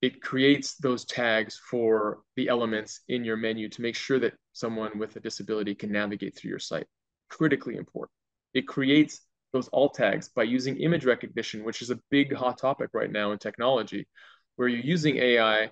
it 0.00 0.22
creates 0.22 0.76
those 0.76 1.04
tags 1.04 1.60
for 1.70 2.22
the 2.36 2.48
elements 2.48 3.00
in 3.08 3.24
your 3.24 3.36
menu 3.36 3.68
to 3.68 3.82
make 3.82 3.94
sure 3.94 4.18
that 4.20 4.32
someone 4.54 4.98
with 4.98 5.14
a 5.16 5.20
disability 5.20 5.74
can 5.74 5.92
navigate 5.92 6.34
through 6.34 6.48
your 6.48 6.58
site. 6.58 6.86
Critically 7.28 7.76
important. 7.76 8.16
It 8.54 8.66
creates 8.66 9.20
those 9.52 9.68
alt 9.72 9.94
tags 9.94 10.30
by 10.30 10.44
using 10.44 10.78
image 10.78 11.04
recognition, 11.04 11.62
which 11.62 11.82
is 11.82 11.90
a 11.90 12.00
big 12.10 12.34
hot 12.34 12.56
topic 12.56 12.90
right 12.94 13.12
now 13.12 13.32
in 13.32 13.38
technology, 13.38 14.08
where 14.56 14.68
you're 14.68 14.80
using 14.80 15.18
AI, 15.18 15.70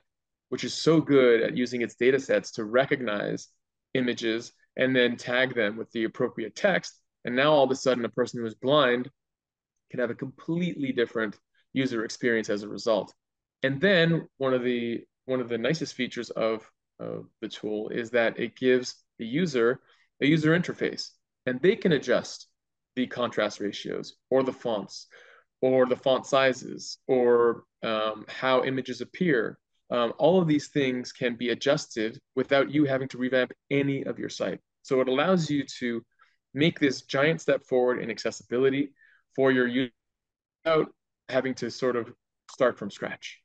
which 0.50 0.64
is 0.64 0.74
so 0.74 1.00
good 1.00 1.40
at 1.40 1.56
using 1.56 1.80
its 1.80 1.94
data 1.94 2.20
sets 2.20 2.50
to 2.52 2.64
recognize 2.64 3.48
images 3.94 4.52
and 4.76 4.94
then 4.94 5.16
tag 5.16 5.54
them 5.54 5.78
with 5.78 5.90
the 5.92 6.04
appropriate 6.04 6.54
text. 6.54 7.00
And 7.24 7.34
now 7.34 7.52
all 7.52 7.64
of 7.64 7.70
a 7.70 7.76
sudden, 7.76 8.04
a 8.04 8.10
person 8.10 8.40
who 8.40 8.46
is 8.46 8.54
blind 8.54 9.08
can 9.90 10.00
have 10.00 10.10
a 10.10 10.14
completely 10.14 10.92
different 10.92 11.38
user 11.74 12.04
experience 12.04 12.48
as 12.48 12.62
a 12.62 12.68
result. 12.68 13.12
And 13.62 13.80
then 13.80 14.26
one 14.38 14.54
of 14.54 14.62
the 14.62 15.04
one 15.26 15.40
of 15.40 15.48
the 15.48 15.58
nicest 15.58 15.94
features 15.94 16.30
of, 16.30 16.70
of 16.98 17.26
the 17.40 17.48
tool 17.48 17.88
is 17.88 18.10
that 18.10 18.38
it 18.38 18.56
gives 18.56 18.94
the 19.18 19.26
user 19.26 19.80
a 20.22 20.26
user 20.26 20.58
interface 20.58 21.10
and 21.46 21.60
they 21.60 21.76
can 21.76 21.92
adjust 21.92 22.46
the 22.94 23.06
contrast 23.06 23.60
ratios 23.60 24.16
or 24.30 24.42
the 24.42 24.52
fonts 24.52 25.06
or 25.62 25.86
the 25.86 25.96
font 25.96 26.26
sizes 26.26 26.98
or 27.08 27.64
um, 27.82 28.24
how 28.28 28.64
images 28.64 29.00
appear. 29.00 29.58
Um, 29.90 30.12
all 30.18 30.40
of 30.40 30.46
these 30.46 30.68
things 30.68 31.12
can 31.12 31.36
be 31.36 31.50
adjusted 31.50 32.18
without 32.36 32.70
you 32.70 32.84
having 32.84 33.08
to 33.08 33.18
revamp 33.18 33.52
any 33.70 34.04
of 34.04 34.18
your 34.18 34.28
site. 34.28 34.60
So 34.82 35.00
it 35.00 35.08
allows 35.08 35.50
you 35.50 35.64
to 35.80 36.02
make 36.52 36.78
this 36.78 37.02
giant 37.02 37.40
step 37.40 37.64
forward 37.64 38.00
in 38.00 38.10
accessibility 38.10 38.90
for 39.34 39.50
your 39.50 39.66
user 39.66 39.92
without 40.64 40.92
having 41.28 41.54
to 41.54 41.70
sort 41.70 41.96
of 41.96 42.12
start 42.50 42.78
from 42.78 42.90
scratch. 42.90 43.40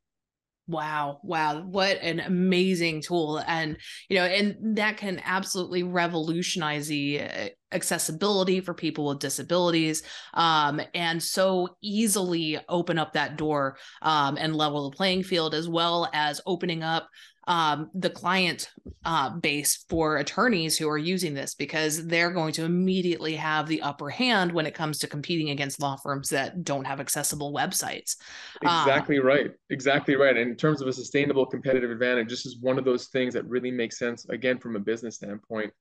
Wow, 0.67 1.19
wow, 1.23 1.63
what 1.63 1.97
an 1.99 2.19
amazing 2.19 3.01
tool. 3.01 3.41
And, 3.47 3.75
you 4.07 4.17
know, 4.17 4.25
and 4.25 4.77
that 4.77 4.97
can 4.97 5.19
absolutely 5.25 5.81
revolutionize 5.81 6.87
the 6.87 7.21
uh, 7.21 7.47
accessibility 7.71 8.61
for 8.61 8.75
people 8.75 9.07
with 9.07 9.17
disabilities 9.17 10.03
um, 10.35 10.79
and 10.93 11.23
so 11.23 11.69
easily 11.81 12.59
open 12.69 12.99
up 12.99 13.13
that 13.13 13.35
door 13.35 13.77
um, 14.03 14.37
and 14.37 14.55
level 14.55 14.91
the 14.91 14.95
playing 14.95 15.23
field 15.23 15.55
as 15.55 15.67
well 15.67 16.07
as 16.13 16.39
opening 16.45 16.83
up 16.83 17.09
um, 17.49 17.89
the 17.95 18.11
client 18.11 18.69
uh, 19.05 19.31
base 19.31 19.83
for 19.89 20.17
attorneys 20.17 20.77
who 20.77 20.87
are 20.87 20.99
using 20.99 21.33
this 21.33 21.55
because 21.55 22.05
they're 22.05 22.29
going 22.29 22.53
to 22.53 22.63
immediately 22.63 23.35
have 23.35 23.67
the 23.67 23.81
upper 23.81 24.07
hand 24.07 24.51
when 24.51 24.67
it 24.67 24.75
comes 24.75 24.99
to 24.99 25.07
competing 25.07 25.49
against 25.49 25.81
law 25.81 25.95
firms 25.95 26.29
that 26.29 26.63
don't 26.63 26.85
have 26.85 26.99
accessible 26.99 27.51
websites. 27.51 28.17
Exactly 28.61 29.17
uh, 29.17 29.23
right. 29.23 29.51
Exactly 29.71 30.15
right. 30.15 30.37
And 30.37 30.51
in 30.51 30.55
terms 30.55 30.79
of 30.79 30.87
a 30.87 30.93
sustainable 30.93 31.43
competitive 31.43 31.89
advantage, 31.89 32.29
this 32.29 32.45
is 32.45 32.59
one 32.61 32.77
of 32.77 32.85
those 32.85 33.07
things 33.07 33.33
that 33.33 33.45
really 33.45 33.71
makes 33.71 33.97
sense, 33.97 34.29
again, 34.29 34.59
from 34.59 34.75
a 34.75 34.79
business 34.79 35.15
standpoint. 35.15 35.73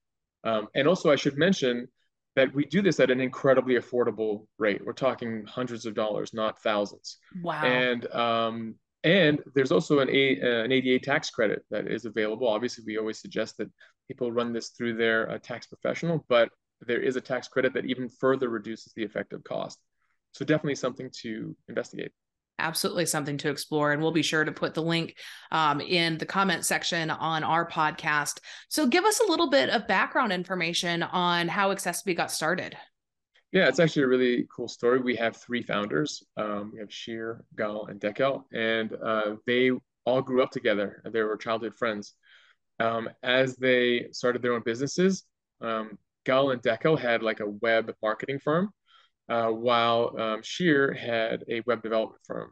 Um, 0.43 0.69
and 0.73 0.87
also, 0.87 1.11
I 1.11 1.17
should 1.17 1.37
mention 1.37 1.87
that 2.35 2.51
we 2.55 2.65
do 2.65 2.81
this 2.81 2.99
at 2.99 3.11
an 3.11 3.19
incredibly 3.19 3.75
affordable 3.75 4.47
rate. 4.57 4.83
We're 4.83 4.93
talking 4.93 5.45
hundreds 5.45 5.85
of 5.85 5.93
dollars, 5.93 6.33
not 6.33 6.59
thousands. 6.63 7.17
Wow. 7.43 7.63
And 7.63 8.11
um, 8.11 8.75
and 9.03 9.39
there's 9.55 9.71
also 9.71 9.99
an, 9.99 10.09
A, 10.09 10.41
uh, 10.41 10.63
an 10.63 10.71
ADA 10.71 10.99
tax 10.99 11.29
credit 11.29 11.63
that 11.71 11.87
is 11.87 12.05
available. 12.05 12.47
Obviously, 12.47 12.83
we 12.85 12.97
always 12.97 13.19
suggest 13.19 13.57
that 13.57 13.69
people 14.07 14.31
run 14.31 14.51
this 14.51 14.69
through 14.69 14.95
their 14.97 15.29
uh, 15.29 15.37
tax 15.37 15.67
professional, 15.67 16.25
but 16.27 16.49
there 16.81 17.01
is 17.01 17.15
a 17.15 17.21
tax 17.21 17.47
credit 17.47 17.73
that 17.73 17.85
even 17.85 18.09
further 18.09 18.49
reduces 18.49 18.93
the 18.93 19.03
effective 19.03 19.43
cost. 19.43 19.79
So 20.33 20.45
definitely 20.45 20.75
something 20.75 21.09
to 21.21 21.55
investigate. 21.67 22.11
absolutely 22.59 23.05
something 23.05 23.37
to 23.37 23.49
explore. 23.49 23.93
And 23.93 24.01
we'll 24.01 24.11
be 24.11 24.21
sure 24.21 24.43
to 24.43 24.51
put 24.51 24.73
the 24.73 24.83
link 24.83 25.15
um, 25.51 25.79
in 25.81 26.17
the 26.17 26.25
comment 26.25 26.65
section 26.65 27.09
on 27.09 27.43
our 27.43 27.67
podcast. 27.67 28.39
So, 28.69 28.85
give 28.85 29.05
us 29.05 29.19
a 29.19 29.29
little 29.29 29.49
bit 29.49 29.69
of 29.69 29.87
background 29.87 30.33
information 30.33 31.03
on 31.03 31.47
how 31.47 31.73
accessiBe 31.73 32.17
got 32.17 32.31
started. 32.31 32.77
Yeah, 33.51 33.67
it's 33.67 33.79
actually 33.79 34.03
a 34.03 34.07
really 34.07 34.47
cool 34.55 34.67
story. 34.67 34.99
We 34.99 35.15
have 35.15 35.35
three 35.35 35.63
founders. 35.63 36.23
Um, 36.37 36.71
we 36.73 36.79
have 36.79 36.93
Shir, 36.93 37.43
Gal, 37.57 37.87
and 37.87 37.99
Dekel, 37.99 38.43
and 38.53 38.93
uh, 39.03 39.37
they 39.47 39.71
all 40.05 40.21
grew 40.21 40.43
up 40.43 40.51
together. 40.51 41.01
They 41.11 41.23
were 41.23 41.35
childhood 41.35 41.75
friends. 41.75 42.13
Um, 42.79 43.09
as 43.23 43.55
they 43.55 44.09
started 44.11 44.41
their 44.43 44.53
own 44.53 44.61
businesses, 44.63 45.23
um, 45.61 45.97
Gal 46.25 46.51
and 46.51 46.61
Dekel 46.61 46.97
had 46.97 47.23
like 47.23 47.39
a 47.39 47.49
web 47.49 47.91
marketing 48.03 48.37
firm, 48.39 48.69
uh, 49.29 49.47
while 49.47 50.15
um, 50.19 50.41
Shir 50.43 50.93
had 50.93 51.43
a 51.49 51.61
web 51.65 51.81
development 51.81 52.21
firm. 52.25 52.51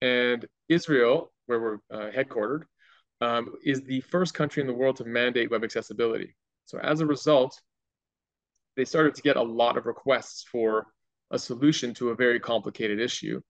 And 0.00 0.46
Israel, 0.70 1.30
where 1.44 1.60
we're 1.60 1.78
uh, 1.92 2.10
headquartered, 2.10 2.62
um, 3.20 3.54
is 3.64 3.82
the 3.82 4.00
first 4.00 4.32
country 4.32 4.62
in 4.62 4.66
the 4.66 4.72
world 4.72 4.96
to 4.96 5.04
mandate 5.04 5.50
web 5.50 5.62
accessibility. 5.62 6.34
So 6.64 6.78
as 6.78 7.00
a 7.00 7.06
result, 7.06 7.60
they 8.78 8.84
started 8.84 9.12
to 9.16 9.22
get 9.22 9.36
a 9.36 9.42
lot 9.42 9.76
of 9.76 9.86
requests 9.86 10.44
for 10.44 10.86
a 11.32 11.38
solution 11.38 11.92
to 11.92 12.10
a 12.10 12.14
very 12.14 12.38
complicated 12.38 13.00
issue. 13.00 13.40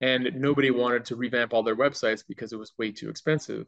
And 0.00 0.30
nobody 0.36 0.70
wanted 0.70 1.04
to 1.06 1.16
revamp 1.16 1.52
all 1.52 1.64
their 1.64 1.74
websites 1.74 2.22
because 2.26 2.52
it 2.52 2.58
was 2.58 2.72
way 2.78 2.92
too 2.92 3.08
expensive. 3.08 3.66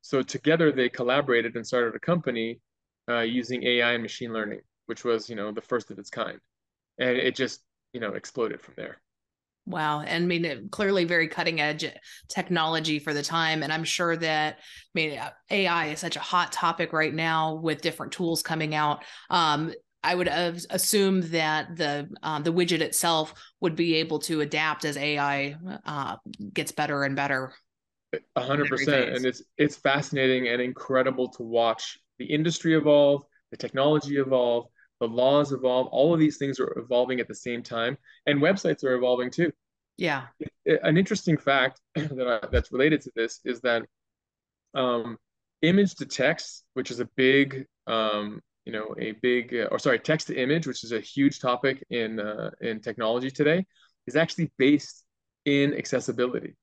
So 0.00 0.22
together 0.22 0.72
they 0.72 0.88
collaborated 0.88 1.54
and 1.54 1.66
started 1.66 1.94
a 1.94 1.98
company 1.98 2.60
uh, 3.10 3.20
using 3.20 3.62
AI 3.62 3.92
and 3.92 4.02
machine 4.02 4.32
learning, 4.32 4.60
which 4.86 5.04
was, 5.04 5.28
you 5.28 5.36
know, 5.36 5.52
the 5.52 5.60
first 5.60 5.90
of 5.90 5.98
its 5.98 6.08
kind. 6.08 6.38
And 6.98 7.18
it 7.18 7.36
just, 7.36 7.60
you 7.92 8.00
know, 8.00 8.14
exploded 8.14 8.62
from 8.62 8.72
there. 8.78 9.02
Wow. 9.66 10.00
And 10.00 10.24
I 10.24 10.26
mean, 10.26 10.68
clearly 10.70 11.04
very 11.04 11.28
cutting 11.28 11.60
edge 11.60 11.86
technology 12.28 12.98
for 12.98 13.12
the 13.12 13.22
time. 13.22 13.62
And 13.62 13.72
I'm 13.72 13.84
sure 13.84 14.16
that, 14.16 14.56
I 14.56 14.60
mean, 14.94 15.20
AI 15.50 15.86
is 15.88 16.00
such 16.00 16.16
a 16.16 16.20
hot 16.20 16.52
topic 16.52 16.92
right 16.92 17.14
now 17.14 17.54
with 17.54 17.82
different 17.82 18.12
tools 18.12 18.42
coming 18.42 18.74
out. 18.74 19.04
Um, 19.28 19.72
I 20.04 20.14
would 20.14 20.28
assume 20.28 21.22
that 21.30 21.76
the 21.76 22.08
uh, 22.22 22.40
the 22.40 22.52
widget 22.52 22.80
itself 22.80 23.34
would 23.60 23.74
be 23.74 23.96
able 23.96 24.18
to 24.20 24.42
adapt 24.42 24.84
as 24.84 24.96
AI 24.96 25.56
uh, 25.84 26.16
gets 26.52 26.72
better 26.72 27.04
and 27.04 27.16
better. 27.16 27.52
A 28.36 28.40
hundred 28.42 28.68
percent, 28.68 29.16
and 29.16 29.24
it's 29.24 29.42
it's 29.56 29.76
fascinating 29.76 30.48
and 30.48 30.60
incredible 30.60 31.28
to 31.30 31.42
watch 31.42 31.98
the 32.18 32.26
industry 32.26 32.74
evolve, 32.74 33.24
the 33.50 33.56
technology 33.56 34.18
evolve, 34.18 34.66
the 35.00 35.08
laws 35.08 35.52
evolve. 35.52 35.88
All 35.88 36.12
of 36.12 36.20
these 36.20 36.36
things 36.36 36.60
are 36.60 36.78
evolving 36.78 37.18
at 37.18 37.26
the 37.26 37.34
same 37.34 37.62
time, 37.62 37.96
and 38.26 38.40
websites 38.40 38.84
are 38.84 38.94
evolving 38.94 39.30
too. 39.30 39.50
Yeah. 39.96 40.26
An 40.66 40.96
interesting 40.96 41.38
fact 41.38 41.80
that 41.94 42.40
I, 42.42 42.46
that's 42.48 42.72
related 42.72 43.00
to 43.02 43.12
this 43.16 43.40
is 43.44 43.60
that 43.62 43.82
um, 44.74 45.16
image 45.62 45.94
to 45.96 46.06
text, 46.06 46.64
which 46.74 46.90
is 46.90 47.00
a 47.00 47.06
big 47.16 47.66
um, 47.86 48.40
you 48.64 48.72
know 48.72 48.94
a 48.98 49.12
big 49.12 49.54
uh, 49.54 49.68
or 49.70 49.78
sorry 49.78 49.98
text 49.98 50.28
to 50.28 50.40
image 50.40 50.66
which 50.66 50.84
is 50.84 50.92
a 50.92 51.00
huge 51.00 51.40
topic 51.40 51.84
in 51.90 52.20
uh, 52.20 52.50
in 52.60 52.80
technology 52.80 53.30
today 53.30 53.64
is 54.06 54.16
actually 54.16 54.50
based 54.58 55.04
in 55.44 55.74
accessibility. 55.74 56.54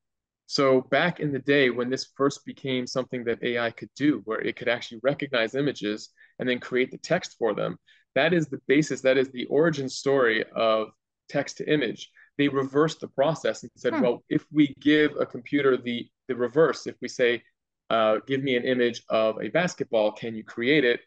So 0.47 0.81
back 0.81 1.19
in 1.19 1.31
the 1.31 1.39
day 1.39 1.69
when 1.69 1.89
this 1.89 2.11
first 2.17 2.45
became 2.45 2.85
something 2.85 3.23
that 3.23 3.43
ai 3.43 3.71
could 3.71 3.89
do 3.95 4.21
where 4.25 4.41
it 4.41 4.55
could 4.57 4.67
actually 4.67 4.99
recognize 5.01 5.55
images 5.55 6.09
and 6.39 6.49
then 6.49 6.59
create 6.59 6.91
the 6.91 6.97
text 6.97 7.35
for 7.39 7.53
them 7.53 7.77
that 8.15 8.33
is 8.33 8.47
the 8.47 8.59
basis 8.67 9.01
that 9.01 9.17
is 9.17 9.29
the 9.29 9.45
origin 9.45 9.89
story 9.89 10.43
of 10.55 10.89
text 11.29 11.57
to 11.57 11.71
image. 11.71 12.09
They 12.37 12.47
reversed 12.47 12.99
the 12.99 13.07
process 13.07 13.63
and 13.63 13.71
said 13.75 13.95
hmm. 13.95 14.01
well 14.01 14.23
if 14.29 14.45
we 14.51 14.73
give 14.79 15.11
a 15.19 15.25
computer 15.25 15.77
the 15.77 16.07
the 16.27 16.35
reverse 16.35 16.87
if 16.87 16.95
we 17.01 17.07
say 17.07 17.43
uh, 17.89 18.19
give 18.25 18.41
me 18.41 18.55
an 18.55 18.63
image 18.63 19.03
of 19.09 19.37
a 19.41 19.49
basketball 19.49 20.13
can 20.13 20.33
you 20.33 20.45
create 20.45 20.85
it 20.85 21.01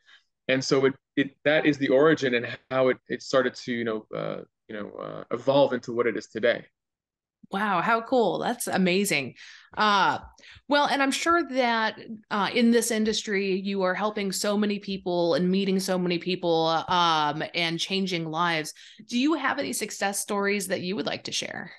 and 0.48 0.62
so 0.62 0.84
it, 0.86 0.94
it 1.16 1.36
that 1.44 1.66
is 1.66 1.78
the 1.78 1.88
origin 1.88 2.34
and 2.34 2.46
how 2.70 2.88
it, 2.88 2.98
it 3.08 3.22
started 3.22 3.54
to 3.54 3.72
you 3.72 3.84
know 3.84 4.06
uh, 4.14 4.40
you 4.68 4.76
know 4.76 4.90
uh, 5.00 5.24
evolve 5.30 5.72
into 5.72 5.92
what 5.92 6.06
it 6.06 6.16
is 6.16 6.26
today. 6.26 6.64
Wow 7.50 7.82
how 7.82 8.00
cool. 8.00 8.38
That's 8.38 8.66
amazing. 8.66 9.34
Uh 9.76 10.18
well 10.68 10.86
and 10.86 11.02
i'm 11.02 11.10
sure 11.10 11.42
that 11.50 11.98
uh 12.30 12.48
in 12.54 12.70
this 12.70 12.90
industry 12.90 13.60
you 13.60 13.82
are 13.82 13.94
helping 13.94 14.30
so 14.30 14.56
many 14.56 14.78
people 14.78 15.34
and 15.34 15.50
meeting 15.50 15.80
so 15.80 15.98
many 15.98 16.18
people 16.18 16.66
um 16.88 17.42
and 17.54 17.78
changing 17.78 18.30
lives. 18.30 18.72
Do 19.08 19.18
you 19.18 19.34
have 19.34 19.58
any 19.58 19.72
success 19.72 20.20
stories 20.20 20.68
that 20.68 20.80
you 20.80 20.96
would 20.96 21.06
like 21.06 21.24
to 21.24 21.32
share 21.32 21.72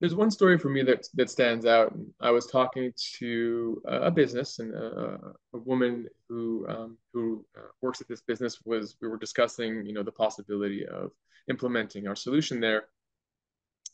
there's 0.00 0.14
one 0.14 0.30
story 0.30 0.58
for 0.58 0.68
me 0.68 0.82
that 0.82 1.08
that 1.14 1.30
stands 1.30 1.66
out. 1.66 1.96
I 2.20 2.30
was 2.30 2.46
talking 2.46 2.92
to 3.18 3.82
a 3.84 4.10
business 4.10 4.60
and 4.60 4.72
a, 4.74 5.18
a 5.52 5.58
woman 5.58 6.06
who 6.28 6.66
um, 6.68 6.98
who 7.12 7.44
uh, 7.56 7.68
works 7.82 8.00
at 8.00 8.08
this 8.08 8.20
business 8.20 8.60
was 8.64 8.96
we 9.02 9.08
were 9.08 9.18
discussing 9.18 9.84
you 9.84 9.92
know 9.92 10.04
the 10.04 10.12
possibility 10.12 10.86
of 10.86 11.10
implementing 11.50 12.06
our 12.06 12.14
solution 12.14 12.60
there. 12.60 12.84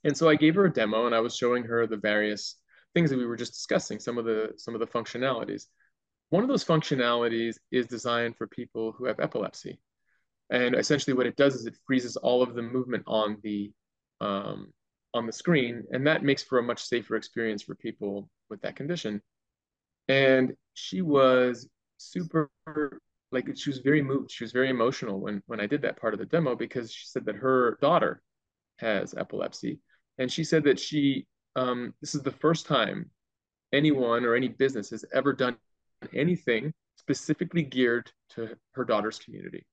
And 0.05 0.15
so 0.15 0.29
I 0.29 0.35
gave 0.35 0.55
her 0.57 0.67
a 0.67 0.73
demo 0.73 1.07
and 1.07 1.15
I 1.15 1.21
was 1.21 1.35
showing 1.35 1.65
her 1.65 1.87
the 1.87 1.97
various 1.97 2.57
things 2.93 3.09
that 3.09 3.19
we 3.19 3.27
were 3.27 3.37
just 3.37 3.55
discussing, 3.55 3.99
some 3.99 4.19
of 4.19 4.27
the 4.27 4.53
some 4.57 4.75
of 4.75 4.81
the 4.81 4.87
functionalities. 4.87 5.67
One 6.29 6.43
of 6.43 6.49
those 6.49 6.65
functionalities 6.65 7.57
is 7.71 7.87
designed 7.87 8.37
for 8.37 8.47
people 8.47 8.93
who 8.93 9.07
have 9.07 9.21
epilepsy. 9.21 9.81
And 10.51 10.75
essentially 10.75 11.15
what 11.15 11.27
it 11.27 11.37
does 11.37 11.55
is 11.55 11.65
it 11.65 11.79
freezes 11.87 12.17
all 12.17 12.43
of 12.43 12.55
the 12.55 12.63
movement 12.63 13.05
on 13.07 13.39
the 13.43 13.73
um, 14.21 14.73
on 15.15 15.27
the 15.27 15.33
screen, 15.33 15.85
and 15.93 16.07
that 16.07 16.25
makes 16.25 16.43
for 16.43 16.59
a 16.59 16.63
much 16.63 16.85
safer 16.85 17.17
experience 17.17 17.63
for 17.63 17.75
people 17.75 18.29
with 18.51 18.61
that 18.63 18.77
condition. 18.77 19.23
And 20.09 20.55
she 20.75 21.03
was 21.03 21.69
super 21.99 22.51
like 23.33 23.49
she 23.57 23.71
was 23.71 23.79
very 23.79 24.03
moved. 24.03 24.31
She 24.31 24.45
was 24.45 24.53
very 24.53 24.71
emotional 24.71 25.21
when 25.21 25.43
when 25.47 25.61
I 25.61 25.67
did 25.67 25.83
that 25.83 25.97
part 26.01 26.15
of 26.15 26.21
the 26.21 26.27
demo 26.27 26.55
because 26.57 26.93
she 26.93 27.07
said 27.07 27.25
that 27.27 27.37
her 27.37 27.79
daughter 27.81 28.23
has 28.79 29.15
epilepsy, 29.15 29.81
and 30.19 30.31
she 30.31 30.45
said 30.45 30.65
that 30.65 30.79
she 30.79 31.27
um, 31.57 31.95
this 32.01 32.15
is 32.15 32.23
the 32.23 32.31
first 32.33 32.67
time 32.67 33.11
anyone 33.73 34.25
or 34.25 34.35
any 34.35 34.49
business 34.49 34.91
has 34.91 35.05
ever 35.15 35.33
done 35.33 35.57
anything 36.15 36.73
specifically 36.97 37.63
geared 37.63 38.11
to 38.31 38.57
her 38.73 38.85
daughter's 38.85 39.19
community 39.19 39.65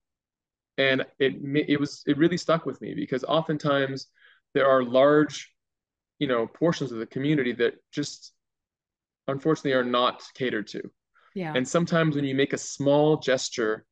and 0.77 1.05
it 1.19 1.33
it 1.67 1.79
was 1.79 2.03
it 2.07 2.17
really 2.17 2.37
stuck 2.37 2.65
with 2.65 2.81
me 2.81 2.93
because 2.93 3.23
oftentimes 3.25 4.07
there 4.53 4.67
are 4.67 4.83
large, 4.83 5.51
you 6.19 6.27
know, 6.27 6.47
portions 6.47 6.91
of 6.91 6.99
the 6.99 7.05
community 7.05 7.53
that 7.53 7.75
just 7.91 8.33
unfortunately 9.27 9.73
are 9.73 9.83
not 9.83 10.23
catered 10.35 10.67
to. 10.67 10.81
Yeah. 11.35 11.53
And 11.55 11.67
sometimes 11.67 12.15
when 12.15 12.25
you 12.25 12.35
make 12.35 12.53
a 12.53 12.57
small 12.57 13.17
gesture 13.17 13.85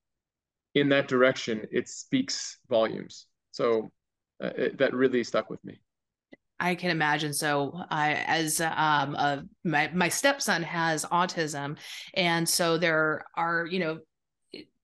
in 0.76 0.90
that 0.90 1.08
direction, 1.08 1.66
it 1.72 1.88
speaks 1.88 2.58
volumes. 2.70 3.28
So 3.52 3.92
uh, 4.44 4.52
it, 4.58 4.78
that 4.78 4.94
really 4.94 5.24
stuck 5.24 5.50
with 5.50 5.64
me. 5.64 5.80
I 6.60 6.76
can 6.76 6.92
imagine. 6.92 7.34
So, 7.34 7.74
I 7.90 8.14
as 8.14 8.60
um, 8.60 9.16
a, 9.16 9.46
my 9.64 9.90
my 9.94 10.10
stepson 10.10 10.62
has 10.64 11.06
autism, 11.06 11.78
and 12.14 12.48
so 12.48 12.78
there 12.78 13.26
are 13.36 13.66
you 13.66 13.80
know 13.80 14.00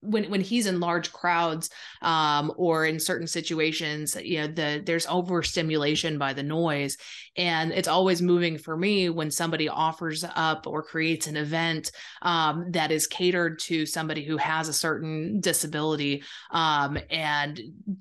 when 0.05 0.29
when 0.29 0.41
he's 0.41 0.67
in 0.67 0.79
large 0.79 1.11
crowds 1.11 1.69
um, 2.01 2.51
or 2.57 2.85
in 2.85 2.99
certain 2.99 3.27
situations 3.27 4.15
you 4.21 4.41
know 4.41 4.47
the 4.47 4.81
there's 4.85 5.07
overstimulation 5.07 6.17
by 6.17 6.33
the 6.33 6.43
noise. 6.43 6.97
And 7.37 7.73
it's 7.73 7.87
always 7.87 8.21
moving 8.21 8.57
for 8.57 8.77
me 8.77 9.09
when 9.09 9.29
somebody 9.29 9.67
offers 9.67 10.23
up 10.35 10.67
or 10.67 10.81
creates 10.81 11.27
an 11.27 11.35
event 11.35 11.91
um, 12.21 12.71
that 12.71 12.91
is 12.91 13.07
catered 13.07 13.59
to 13.59 13.85
somebody 13.85 14.23
who 14.23 14.37
has 14.37 14.69
a 14.69 14.73
certain 14.73 15.41
disability 15.41 16.23
um, 16.51 16.97
and 17.09 17.59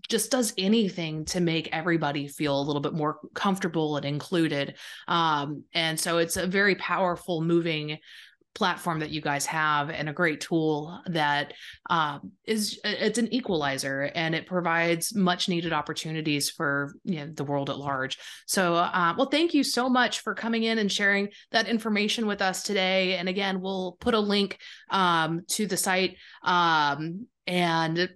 just 0.09 0.31
does 0.31 0.55
anything 0.57 1.25
to 1.27 1.41
make 1.41 1.69
everybody 1.73 2.29
feel 2.29 2.61
a 2.61 2.63
little 2.63 2.83
bit 2.83 2.95
more 2.95 3.19
comfortable 3.35 3.97
and 3.97 4.07
included. 4.07 4.75
Um, 5.09 5.65
and 5.73 5.99
so 5.99 6.19
it's 6.19 6.37
a 6.37 6.47
very 6.47 6.77
powerful 6.77 7.43
moving 7.43 7.99
platform 8.55 9.01
that 9.01 9.11
you 9.11 9.21
guys 9.21 9.45
have 9.47 9.91
and 9.91 10.09
a 10.09 10.13
great 10.13 10.41
tool 10.41 11.01
that 11.07 11.53
um, 11.91 12.33
is 12.47 12.79
it's 12.85 13.19
an 13.19 13.33
equalizer 13.35 14.11
and 14.15 14.35
it 14.35 14.47
provides 14.47 15.15
much 15.15 15.49
needed 15.49 15.73
opportunities 15.73 16.51
for 16.51 16.95
you 17.05 17.17
know, 17.17 17.27
the 17.33 17.45
world 17.45 17.69
at 17.69 17.79
large. 17.79 18.19
So 18.47 18.77
uh, 18.77 19.15
well 19.17 19.29
thank 19.29 19.55
you 19.55 19.65
so 19.65 19.89
much 19.89 20.21
for 20.21 20.35
coming 20.35 20.63
in 20.63 20.79
and 20.79 20.91
sharing 20.91 21.31
that 21.51 21.69
information 21.69 22.27
with 22.27 22.41
us 22.41 22.63
today. 22.63 23.17
And 23.17 23.29
again 23.29 23.61
we'll 23.61 23.97
put 24.01 24.15
a 24.15 24.21
link 24.21 24.59
um, 24.89 25.43
to 25.49 25.67
the 25.67 25.77
site 25.77 26.17
um, 26.43 27.27
and 27.49 28.09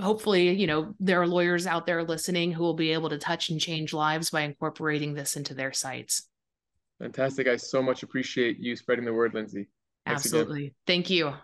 hopefully 0.00 0.50
you 0.50 0.66
know 0.66 0.92
there 0.98 1.22
are 1.22 1.26
lawyers 1.26 1.68
out 1.68 1.86
there 1.86 2.02
listening 2.02 2.50
who 2.50 2.64
will 2.64 2.74
be 2.74 2.92
able 2.92 3.10
to 3.10 3.18
touch 3.18 3.50
and 3.50 3.60
change 3.60 3.92
lives 3.92 4.30
by 4.30 4.40
incorporating 4.40 5.14
this 5.14 5.36
into 5.36 5.54
their 5.54 5.72
sites. 5.72 6.28
Fantastic. 6.98 7.46
I 7.46 7.56
so 7.56 7.80
much 7.80 8.02
appreciate 8.02 8.58
you 8.58 8.74
spreading 8.74 9.04
the 9.04 9.12
word 9.12 9.34
lindsay 9.34 9.68
Absolutely. 10.06 10.74
Thank 10.86 11.10
you. 11.10 11.34